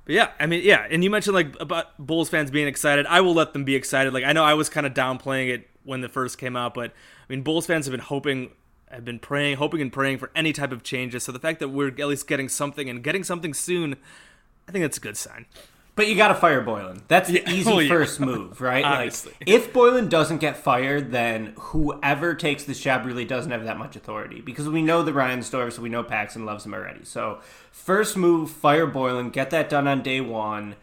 But 0.03 0.15
yeah, 0.15 0.29
I 0.39 0.47
mean, 0.47 0.63
yeah, 0.63 0.87
and 0.89 1.03
you 1.03 1.11
mentioned 1.11 1.35
like 1.35 1.55
about 1.59 1.95
Bulls 1.99 2.27
fans 2.27 2.49
being 2.49 2.67
excited. 2.67 3.05
I 3.05 3.21
will 3.21 3.35
let 3.35 3.53
them 3.53 3.63
be 3.63 3.75
excited. 3.75 4.13
Like 4.13 4.23
I 4.23 4.33
know 4.33 4.43
I 4.43 4.55
was 4.55 4.67
kind 4.67 4.87
of 4.87 4.95
downplaying 4.95 5.49
it 5.49 5.69
when 5.83 6.01
the 6.01 6.09
first 6.09 6.39
came 6.39 6.55
out, 6.55 6.73
but 6.73 6.89
I 6.89 6.93
mean, 7.29 7.43
Bulls 7.43 7.67
fans 7.67 7.85
have 7.85 7.91
been 7.91 7.99
hoping 7.99 8.49
have 8.93 9.05
been 9.05 9.19
praying, 9.19 9.57
hoping 9.57 9.81
and 9.81 9.91
praying 9.91 10.17
for 10.19 10.31
any 10.35 10.53
type 10.53 10.71
of 10.71 10.83
changes. 10.83 11.23
So 11.23 11.31
the 11.31 11.39
fact 11.39 11.59
that 11.59 11.69
we're 11.69 11.87
at 11.89 11.97
least 12.07 12.27
getting 12.27 12.49
something 12.49 12.89
and 12.89 13.03
getting 13.03 13.23
something 13.23 13.53
soon, 13.53 13.95
I 14.67 14.71
think 14.71 14.83
that's 14.83 14.97
a 14.97 15.01
good 15.01 15.17
sign. 15.17 15.45
But 15.93 16.07
you 16.07 16.15
got 16.15 16.29
to 16.29 16.35
fire 16.35 16.63
Boylen. 16.65 17.01
That's 17.09 17.27
the 17.29 17.41
Yeah. 17.41 17.49
easy 17.51 17.69
Well, 17.69 17.81
yeah. 17.81 17.89
first 17.89 18.19
move, 18.21 18.61
right? 18.61 18.81
like, 18.83 18.93
Obviously. 18.93 19.33
if 19.45 19.73
Boylen 19.73 20.07
doesn't 20.07 20.37
get 20.37 20.55
fired, 20.55 21.11
then 21.11 21.53
whoever 21.59 22.33
takes 22.33 22.63
this 22.63 22.79
job 22.79 23.05
really 23.05 23.25
doesn't 23.25 23.51
have 23.51 23.65
that 23.65 23.77
much 23.77 23.95
authority 23.97 24.39
because 24.39 24.69
we 24.69 24.81
know 24.81 25.03
the 25.03 25.11
Reinsdorfs, 25.11 25.73
so 25.73 25.81
we 25.81 25.89
know 25.89 26.01
Paxson 26.01 26.45
loves 26.45 26.65
him 26.65 26.73
already. 26.73 27.03
So, 27.03 27.39
first 27.71 28.15
move, 28.15 28.49
fire 28.49 28.87
Boylen, 28.87 29.33
get 29.33 29.49
that 29.49 29.67
done 29.69 29.85
on 29.87 30.01
day 30.01 30.21
one, 30.21 30.75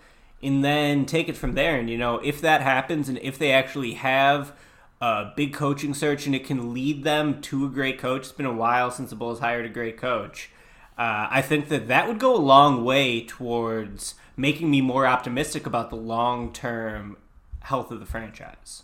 and 0.43 0.63
then 0.63 1.07
take 1.07 1.29
it 1.31 1.37
from 1.39 1.55
there. 1.55 1.77
And, 1.77 1.89
you 1.89 1.97
know, 1.99 2.17
if 2.19 2.41
that 2.43 2.61
happens 2.61 3.09
and 3.09 3.19
if 3.23 3.39
they 3.39 3.51
actually 3.51 3.95
have 3.95 4.53
a 5.01 5.33
big 5.37 5.53
coaching 5.53 5.95
search 5.95 6.27
and 6.27 6.35
it 6.35 6.45
can 6.45 6.73
lead 6.75 7.05
them 7.05 7.41
to 7.43 7.65
a 7.65 7.69
great 7.69 7.99
coach, 7.99 8.23
it's 8.23 8.33
been 8.33 8.47
a 8.47 8.53
while 8.53 8.91
since 8.91 9.11
the 9.11 9.17
Bulls 9.17 9.41
hired 9.41 9.65
a 9.65 9.69
great 9.69 9.97
coach. 9.97 10.51
Uh, 10.97 11.29
I 11.31 11.43
think 11.43 11.69
that 11.69 11.87
that 11.89 12.09
would 12.09 12.19
go 12.19 12.35
a 12.35 12.39
long 12.39 12.85
way 12.85 13.25
towards 13.25 14.17
making 14.37 14.71
me 14.71 14.81
more 14.81 15.07
optimistic 15.07 15.67
about 15.67 15.91
the 15.91 15.97
long 15.97 16.53
term 16.53 17.17
health 17.61 17.93
of 17.93 18.01
the 18.01 18.07
franchise. 18.07 18.83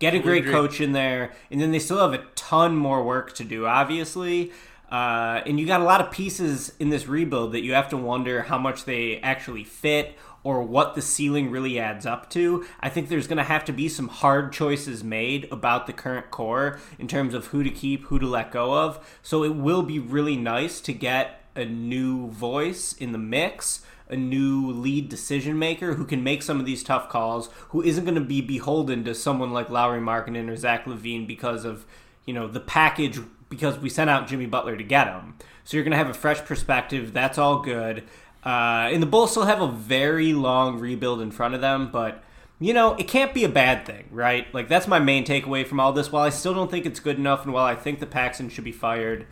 Get 0.00 0.14
a 0.14 0.18
great 0.18 0.44
coach 0.44 0.80
in 0.80 0.92
there, 0.92 1.32
and 1.50 1.60
then 1.60 1.70
they 1.70 1.78
still 1.78 2.00
have 2.00 2.12
a 2.12 2.24
ton 2.34 2.76
more 2.76 3.04
work 3.04 3.32
to 3.36 3.44
do, 3.44 3.66
obviously. 3.66 4.50
Uh, 4.90 5.40
and 5.46 5.58
you 5.58 5.66
got 5.66 5.80
a 5.80 5.84
lot 5.84 6.00
of 6.00 6.10
pieces 6.10 6.72
in 6.78 6.90
this 6.90 7.06
rebuild 7.06 7.52
that 7.52 7.62
you 7.62 7.72
have 7.74 7.88
to 7.88 7.96
wonder 7.96 8.42
how 8.42 8.58
much 8.58 8.84
they 8.84 9.18
actually 9.20 9.64
fit 9.64 10.16
or 10.44 10.62
what 10.62 10.94
the 10.94 11.02
ceiling 11.02 11.50
really 11.50 11.80
adds 11.80 12.06
up 12.06 12.30
to. 12.30 12.64
I 12.78 12.90
think 12.90 13.08
there's 13.08 13.26
going 13.26 13.38
to 13.38 13.44
have 13.44 13.64
to 13.64 13.72
be 13.72 13.88
some 13.88 14.08
hard 14.08 14.52
choices 14.52 15.02
made 15.02 15.48
about 15.50 15.86
the 15.86 15.92
current 15.92 16.30
core 16.30 16.78
in 16.98 17.08
terms 17.08 17.34
of 17.34 17.46
who 17.46 17.64
to 17.64 17.70
keep, 17.70 18.04
who 18.04 18.18
to 18.18 18.26
let 18.26 18.52
go 18.52 18.74
of. 18.74 19.18
So 19.22 19.42
it 19.42 19.56
will 19.56 19.82
be 19.82 19.98
really 19.98 20.36
nice 20.36 20.80
to 20.82 20.92
get 20.92 21.40
a 21.56 21.64
new 21.64 22.28
voice 22.28 22.92
in 22.92 23.12
the 23.12 23.18
mix, 23.18 23.84
a 24.08 24.16
new 24.16 24.70
lead 24.70 25.08
decision 25.08 25.58
maker 25.58 25.94
who 25.94 26.04
can 26.04 26.22
make 26.22 26.42
some 26.42 26.60
of 26.60 26.66
these 26.66 26.84
tough 26.84 27.08
calls, 27.08 27.48
who 27.70 27.82
isn't 27.82 28.04
going 28.04 28.14
to 28.14 28.20
be 28.20 28.42
beholden 28.42 29.02
to 29.04 29.14
someone 29.14 29.52
like 29.52 29.70
Lauri 29.70 30.00
Markkanen 30.00 30.50
or 30.50 30.56
Zach 30.56 30.84
LaVine 30.84 31.26
because 31.26 31.64
of, 31.64 31.86
you 32.26 32.34
know, 32.34 32.46
the 32.46 32.60
package 32.60 33.18
because 33.48 33.78
we 33.78 33.88
sent 33.88 34.10
out 34.10 34.26
Jimmy 34.26 34.46
Butler 34.46 34.76
to 34.76 34.84
get 34.84 35.06
him. 35.06 35.36
So 35.64 35.76
you're 35.76 35.84
going 35.84 35.92
to 35.92 35.98
have 35.98 36.10
a 36.10 36.14
fresh 36.14 36.44
perspective. 36.44 37.12
That's 37.12 37.38
all 37.38 37.60
good. 37.60 38.04
Uh, 38.44 38.90
and 38.92 39.02
the 39.02 39.06
Bulls 39.06 39.30
still 39.30 39.46
have 39.46 39.60
a 39.60 39.68
very 39.68 40.34
long 40.34 40.78
rebuild 40.78 41.20
in 41.20 41.30
front 41.30 41.54
of 41.54 41.60
them, 41.60 41.90
but 41.90 42.22
you 42.60 42.72
know, 42.72 42.94
it 42.94 43.08
can't 43.08 43.34
be 43.34 43.44
a 43.44 43.48
bad 43.48 43.86
thing, 43.86 44.06
right? 44.10 44.52
Like 44.54 44.68
that's 44.68 44.86
my 44.86 44.98
main 44.98 45.24
takeaway 45.24 45.66
from 45.66 45.80
all 45.80 45.92
this. 45.92 46.12
While 46.12 46.24
I 46.24 46.30
still 46.30 46.54
don't 46.54 46.70
think 46.70 46.86
it's 46.86 47.00
good 47.00 47.18
enough, 47.18 47.44
and 47.44 47.52
while 47.52 47.64
I 47.64 47.74
think 47.74 48.00
the 48.00 48.06
Paxson 48.06 48.48
should 48.48 48.64
be 48.64 48.72
fired, 48.72 49.26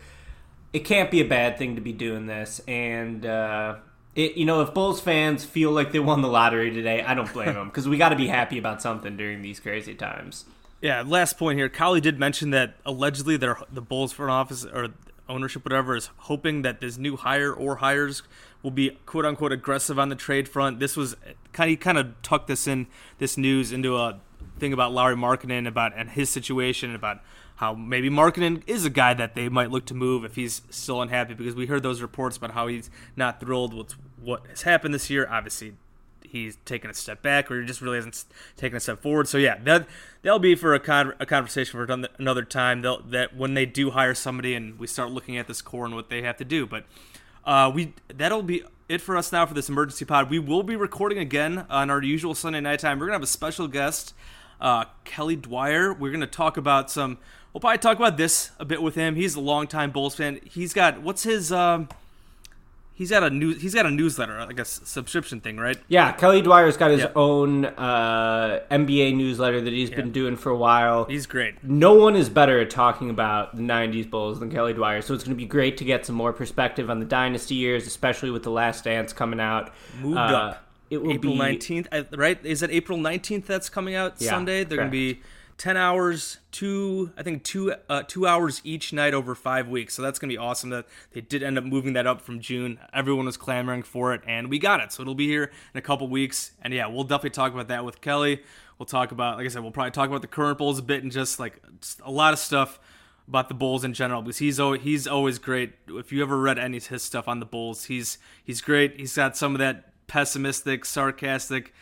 it 0.73 0.81
can't 0.81 1.11
be 1.11 1.21
a 1.21 1.25
bad 1.25 1.59
thing 1.59 1.75
to 1.77 1.81
be 1.81 1.93
doing 1.93 2.27
this. 2.27 2.61
And 2.67 3.25
uh, 3.27 3.77
it, 4.15 4.37
you 4.37 4.45
know, 4.45 4.63
if 4.63 4.75
Bulls 4.75 5.01
fans 5.01 5.45
feel 5.45 5.71
like 5.71 5.93
they 5.93 6.01
won 6.01 6.23
the 6.23 6.29
lottery 6.29 6.71
today, 6.71 7.03
I 7.03 7.15
don't 7.15 7.33
blame 7.33 7.55
them 7.55 7.69
because 7.69 7.89
we 7.89 7.99
got 7.99 8.11
to 8.11 8.17
be 8.17 8.27
happy 8.27 8.59
about 8.59 8.83
something 8.83 9.17
during 9.17 9.43
these 9.43 9.61
crazy 9.61 9.95
times. 9.95 10.45
Yeah, 10.81 11.05
last 11.07 11.39
point 11.39 11.59
here. 11.59 11.69
Cowley 11.69 12.01
did 12.01 12.19
mention 12.19 12.51
that 12.51 12.75
allegedly 12.85 13.37
the 13.37 13.57
Bulls 13.81 14.13
front 14.13 14.33
office 14.33 14.65
or 14.65 14.89
ownership, 15.33 15.65
whatever, 15.65 15.97
is 15.97 16.11
hoping 16.19 16.63
that 16.63 16.81
this 16.81 16.99
new 16.99 17.17
hire 17.17 17.53
or 17.53 17.77
hires 17.77 18.23
will 18.63 18.71
be 18.71 18.91
quote 19.07 19.25
unquote 19.25 19.53
aggressive 19.53 19.99
on 19.99 20.09
the 20.09 20.15
trade 20.15 20.49
front. 20.49 20.79
This 20.79 20.97
was 20.97 21.17
kind 21.53 21.69
of 21.69 21.71
he 21.71 21.77
kind 21.77 21.99
of 21.99 22.21
tucked 22.23 22.49
this 22.49 22.67
in 22.67 22.87
this 23.19 23.37
news 23.37 23.73
into 23.73 23.97
a 23.97 24.21
thing 24.59 24.73
about 24.73 24.93
Lauri 24.93 25.17
Markkanen 25.17 25.67
about 25.67 25.93
and 25.97 26.11
his 26.11 26.31
situation 26.31 26.95
about 26.95 27.21
how 27.57 27.75
maybe 27.75 28.11
Markkanen 28.11 28.63
is 28.67 28.85
a 28.85 28.91
guy 28.91 29.15
that 29.15 29.35
they 29.35 29.49
might 29.49 29.71
look 29.71 29.87
to 29.87 29.95
move 29.95 30.25
if 30.25 30.35
he's 30.35 30.63
still 30.71 31.01
unhappy 31.01 31.35
because 31.35 31.55
we 31.55 31.67
heard 31.67 31.83
those 31.83 32.03
reports 32.03 32.37
about 32.37 32.53
how 32.53 32.67
he's 32.67 32.91
not 33.17 33.41
thrilled 33.41 33.75
with 33.75 33.93
what 34.21 34.47
has 34.49 34.63
happened 34.63 34.95
this 34.95 35.11
year. 35.11 35.29
Obviously, 35.31 35.75
he's 36.33 36.57
taken 36.65 36.91
a 36.91 36.95
step 36.95 37.21
back 37.21 37.51
or 37.51 37.61
he 37.61 37.67
just 37.67 37.83
really 37.83 37.97
hasn't 37.97 38.25
taken 38.57 38.79
a 38.79 38.81
step 38.81 39.03
forward. 39.03 39.29
So 39.29 39.37
yeah, 39.37 39.59
that 39.65 39.87
that'll 40.23 40.39
be 40.39 40.55
for 40.55 40.75
a, 40.75 40.81
con- 40.81 41.13
a 41.21 41.27
conversation 41.27 41.73
for 41.73 42.07
another 42.19 42.43
time. 42.43 42.81
They'll, 42.81 43.03
that 43.03 43.37
when 43.37 43.53
they 43.55 43.67
do 43.67 43.91
hire 43.91 44.15
somebody 44.15 44.55
and 44.55 44.79
we 44.79 44.87
start 44.87 45.11
looking 45.11 45.37
at 45.37 45.47
this 45.47 45.61
core 45.61 45.85
and 45.85 45.95
what 45.95 46.09
they 46.09 46.23
have 46.23 46.39
to 46.39 46.45
do, 46.45 46.67
but 46.67 46.85
uh, 47.45 47.71
we 47.73 47.93
that'll 48.09 48.43
be 48.43 48.65
it 48.89 49.01
for 49.01 49.17
us 49.17 49.31
now 49.31 49.45
for 49.45 49.55
this 49.55 49.69
emergency 49.69 50.05
pod. 50.05 50.31
We 50.31 50.39
will 50.39 50.63
be 50.63 50.75
recording 50.75 51.19
again 51.19 51.67
on 51.69 51.91
our 51.91 52.03
usual 52.03 52.35
Sunday 52.35 52.61
night 52.61 52.81
time. 52.81 52.99
We're 52.99 53.07
gonna 53.07 53.17
have 53.17 53.23
a 53.23 53.27
special 53.27 53.69
guest, 53.69 54.15
uh, 54.61 54.87
Kelly 55.05 55.37
Dwyer. 55.37 55.93
We're 55.93 56.13
gonna 56.13 56.27
talk 56.27 56.57
about 56.57 56.91
some. 56.91 57.19
We'll 57.53 57.61
probably 57.61 57.79
talk 57.79 57.99
about 57.99 58.17
this 58.17 58.53
a 58.59 58.65
bit 58.65 58.81
with 58.81 58.95
him. 58.95 59.15
He's 59.17 59.35
a 59.35 59.41
longtime 59.41 59.91
Bulls 59.91 60.15
fan. 60.15 60.41
He's 60.45 60.73
got 60.73 61.03
what's 61.03 61.25
his 61.25 61.53
um, 61.53 61.89
he's 62.95 63.11
got 63.11 63.23
a 63.23 63.31
new 63.31 63.55
he's 63.55 63.75
got 63.75 63.87
a 63.87 63.91
newsletter 63.91 64.39
like 64.45 64.59
a 64.59 64.65
subscription 64.65 65.41
thing 65.41 65.57
right? 65.57 65.79
Yeah 65.89 66.13
kelly 66.13 66.43
dwyer's 66.43 66.77
got 66.77 66.91
his 66.91 67.01
yeah. 67.01 67.13
own 67.15 67.65
uh, 67.65 68.61
nba 68.71 69.15
newsletter 69.15 69.61
that 69.61 69.73
he's 69.73 69.91
yeah. 69.91 69.97
been 69.97 70.13
doing 70.13 70.37
for 70.37 70.51
a 70.51 70.57
while. 70.57 71.05
He's 71.05 71.27
great. 71.27 71.63
No 71.65 71.95
one 71.95 72.17
is 72.17 72.29
better 72.29 72.61
at 72.61 72.71
talking 72.71 73.11
about 73.11 73.57
the 73.57 73.63
90s 73.63 74.09
bulls 74.09 74.41
than 74.41 74.51
kelly 74.51 74.73
dwyer 74.73 75.03
so 75.03 75.15
it's 75.15 75.25
going 75.25 75.37
to 75.37 75.41
be 75.41 75.47
great 75.47 75.77
to 75.79 75.85
get 75.85 76.07
some 76.07 76.17
more 76.17 76.33
perspective 76.33 76.91
on 76.91 77.01
the 77.01 77.07
dynasty 77.07 77.55
years 77.55 77.87
especially 77.87 78.31
with 78.31 78.43
the 78.43 78.51
last 78.51 78.85
dance 78.85 79.13
coming 79.13 79.41
out. 79.41 79.73
Moved 80.01 80.19
uh, 80.19 80.21
up. 80.21 80.65
it 80.91 80.99
will 80.99 81.09
be 81.09 81.15
april 81.15 81.33
be 81.35 81.39
19th 81.39 82.17
right? 82.17 82.45
Is 82.45 82.63
it 82.63 82.71
april 82.71 82.99
19th 82.99 83.47
that's 83.47 83.69
coming 83.69 83.95
out 83.95 84.15
yeah, 84.19 84.31
sunday? 84.31 84.65
They're 84.65 84.79
going 84.79 84.91
to 84.91 84.93
be 84.93 85.23
10 85.63 85.77
hours 85.77 86.39
two 86.51 87.13
i 87.17 87.23
think 87.23 87.45
two 87.45 87.73
uh, 87.89 88.03
two 88.09 88.27
hours 88.27 88.61
each 88.65 88.93
night 88.93 89.15
over 89.15 89.33
five 89.33 89.69
weeks. 89.69 89.95
So 89.95 90.03
that's 90.03 90.19
gonna 90.19 90.33
be 90.33 90.37
awesome 90.37 90.71
that 90.71 90.87
they 91.13 91.21
did 91.21 91.41
end 91.41 91.57
up 91.57 91.63
moving 91.63 91.93
that 91.93 92.05
up 92.05 92.21
from 92.21 92.41
june. 92.41 92.81
Everyone 92.93 93.27
was 93.27 93.37
clamoring 93.37 93.85
for 93.85 94.13
it 94.13 94.23
and 94.27 94.51
we 94.51 94.59
got 94.59 94.81
it. 94.81 94.91
So 94.91 95.03
it'll 95.03 95.15
be 95.15 95.29
here 95.29 95.53
in 95.73 95.79
a 95.79 95.81
couple 95.81 96.09
weeks. 96.09 96.51
And 96.63 96.75
yeah 96.75 96.89
we'll 96.89 97.05
definitely 97.05 97.31
talk 97.31 97.55
about 97.55 97.69
that 97.69 97.85
with 97.85 98.01
kelly. 98.01 98.43
We'll 98.77 98.87
talk 98.87 99.13
about 99.13 99.37
like 99.37 99.47
i 99.47 99.49
said 99.51 99.63
we'll 99.63 99.71
probably 99.71 99.93
talk 99.93 100.09
about 100.09 100.21
the 100.21 100.27
current 100.27 100.59
bulls 100.59 100.81
a 100.81 100.83
bit 100.83 101.05
and 101.05 101.13
just 101.13 101.39
like 101.39 101.63
just 101.81 102.01
a 102.01 102.11
lot 102.11 102.33
of 102.33 102.41
stuff 102.41 102.81
about 103.29 103.49
the 103.49 103.55
Bulls 103.55 103.85
in 103.85 103.95
general 103.95 104.21
because 104.21 104.39
he's 104.39 104.59
always, 104.59 104.83
he's 104.83 105.07
always 105.07 105.39
great. 105.39 105.75
If 105.87 106.11
you 106.11 106.23
ever 106.23 106.41
read 106.41 106.59
any 106.59 106.79
of 106.79 106.89
his 106.89 107.05
stuff 107.05 107.29
on 107.29 107.39
the 107.39 107.47
Bulls, 107.47 107.85
he's 107.85 108.19
he's 108.43 108.61
great. 108.61 108.99
He's 108.99 109.15
got 109.15 109.37
some 109.37 109.55
of 109.55 109.61
that 109.61 109.93
pessimistic, 110.09 110.85
sarcastic 110.85 111.73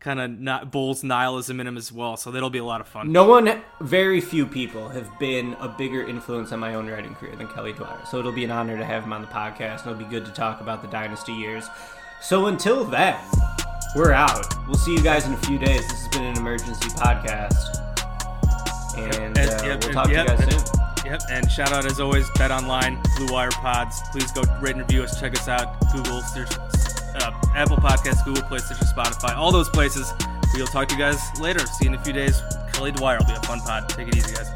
kind 0.00 0.18
of 0.18 0.30
not 0.40 0.72
Bulls 0.72 1.04
nihilism 1.04 1.60
in 1.60 1.66
him 1.66 1.76
as 1.76 1.92
well. 1.92 2.16
So 2.16 2.30
that'll 2.30 2.50
be 2.50 2.58
a 2.58 2.64
lot 2.64 2.80
of 2.80 2.88
fun. 2.88 3.12
No 3.12 3.24
one, 3.24 3.62
very 3.80 4.20
few 4.20 4.46
people 4.46 4.88
have 4.88 5.08
been 5.18 5.54
a 5.60 5.68
bigger 5.68 6.02
influence 6.02 6.52
on 6.52 6.58
my 6.58 6.74
own 6.74 6.88
writing 6.88 7.14
career 7.14 7.36
than 7.36 7.48
Kelly 7.48 7.72
Dwyer. 7.72 8.00
So 8.10 8.18
it'll 8.18 8.32
be 8.32 8.44
an 8.44 8.50
honor 8.50 8.78
to 8.78 8.84
have 8.84 9.04
him 9.04 9.12
on 9.12 9.20
the 9.20 9.28
podcast, 9.28 9.82
and 9.82 9.90
it'll 9.92 10.02
be 10.02 10.10
good 10.10 10.24
to 10.24 10.32
talk 10.32 10.60
about 10.60 10.82
the 10.82 10.88
dynasty 10.88 11.32
years. 11.32 11.68
So 12.22 12.46
until 12.46 12.84
then, 12.84 13.16
we're 13.94 14.12
out. 14.12 14.46
We'll 14.66 14.78
see 14.78 14.94
you 14.94 15.02
guys 15.02 15.26
in 15.26 15.34
a 15.34 15.38
few 15.38 15.58
days. 15.58 15.86
This 15.88 16.00
has 16.00 16.08
been 16.08 16.24
an 16.24 16.36
emergency 16.38 16.88
podcast, 16.90 17.76
and, 18.96 19.38
uh, 19.38 19.62
yep, 19.64 19.84
we'll 19.84 19.92
talk 19.92 20.08
yep, 20.08 20.26
to 20.26 20.32
you 20.32 20.38
guys 20.38 20.64
soon. 20.64 20.76
Yep, 21.04 21.22
and 21.30 21.50
shout 21.50 21.72
out 21.72 21.86
as 21.86 21.98
always, 21.98 22.28
Bet 22.36 22.50
Online, 22.50 22.98
Blue 23.16 23.32
Wire 23.32 23.50
Pods. 23.50 24.00
Please 24.12 24.30
go 24.32 24.42
rate 24.60 24.76
and 24.76 24.82
review 24.82 25.02
us. 25.02 25.18
Check 25.18 25.36
us 25.36 25.48
out. 25.48 25.80
Google, 25.92 26.20
search 26.22 26.56
uh, 27.16 27.32
Apple 27.54 27.76
Podcasts, 27.76 28.24
Google 28.24 28.42
Play, 28.44 28.58
Stitcher, 28.58 28.84
Spotify, 28.84 29.36
all 29.36 29.52
those 29.52 29.68
places. 29.68 30.12
We'll 30.54 30.66
talk 30.66 30.88
to 30.88 30.94
you 30.94 31.00
guys 31.00 31.18
later. 31.40 31.60
See 31.60 31.84
you 31.84 31.90
in 31.90 31.98
a 31.98 32.02
few 32.02 32.12
days. 32.12 32.40
Kelly 32.72 32.92
Dwyer 32.92 33.18
will 33.18 33.26
be 33.26 33.32
a 33.32 33.42
fun 33.42 33.60
pod. 33.60 33.88
Take 33.88 34.08
it 34.08 34.16
easy, 34.16 34.34
guys. 34.34 34.50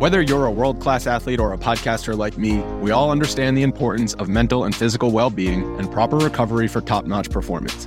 Whether 0.00 0.22
you're 0.22 0.46
a 0.46 0.50
world 0.50 0.80
class 0.80 1.06
athlete 1.06 1.40
or 1.40 1.52
a 1.52 1.58
podcaster 1.58 2.16
like 2.16 2.38
me, 2.38 2.60
we 2.80 2.90
all 2.90 3.10
understand 3.10 3.54
the 3.54 3.62
importance 3.62 4.14
of 4.14 4.30
mental 4.30 4.64
and 4.64 4.74
physical 4.74 5.10
well 5.10 5.28
being 5.28 5.62
and 5.78 5.92
proper 5.92 6.16
recovery 6.16 6.68
for 6.68 6.80
top 6.80 7.04
notch 7.04 7.28
performance. 7.28 7.86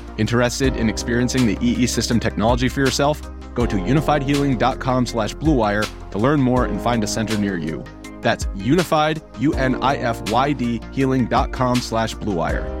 Interested 0.17 0.75
in 0.75 0.89
experiencing 0.89 1.47
the 1.47 1.57
EE 1.65 1.87
System 1.87 2.19
technology 2.19 2.67
for 2.69 2.79
yourself? 2.79 3.21
Go 3.53 3.65
to 3.65 3.75
unifydhealing.com 3.75 5.05
slash 5.05 5.35
bluewire 5.35 5.87
to 6.11 6.17
learn 6.17 6.41
more 6.41 6.65
and 6.65 6.81
find 6.81 7.03
a 7.03 7.07
center 7.07 7.37
near 7.37 7.57
you. 7.57 7.83
That's 8.21 8.45
unifyd, 8.47 9.21
U-N-I-F-Y-D, 9.39 10.81
healing.com 10.91 11.75
slash 11.77 12.15
bluewire. 12.15 12.80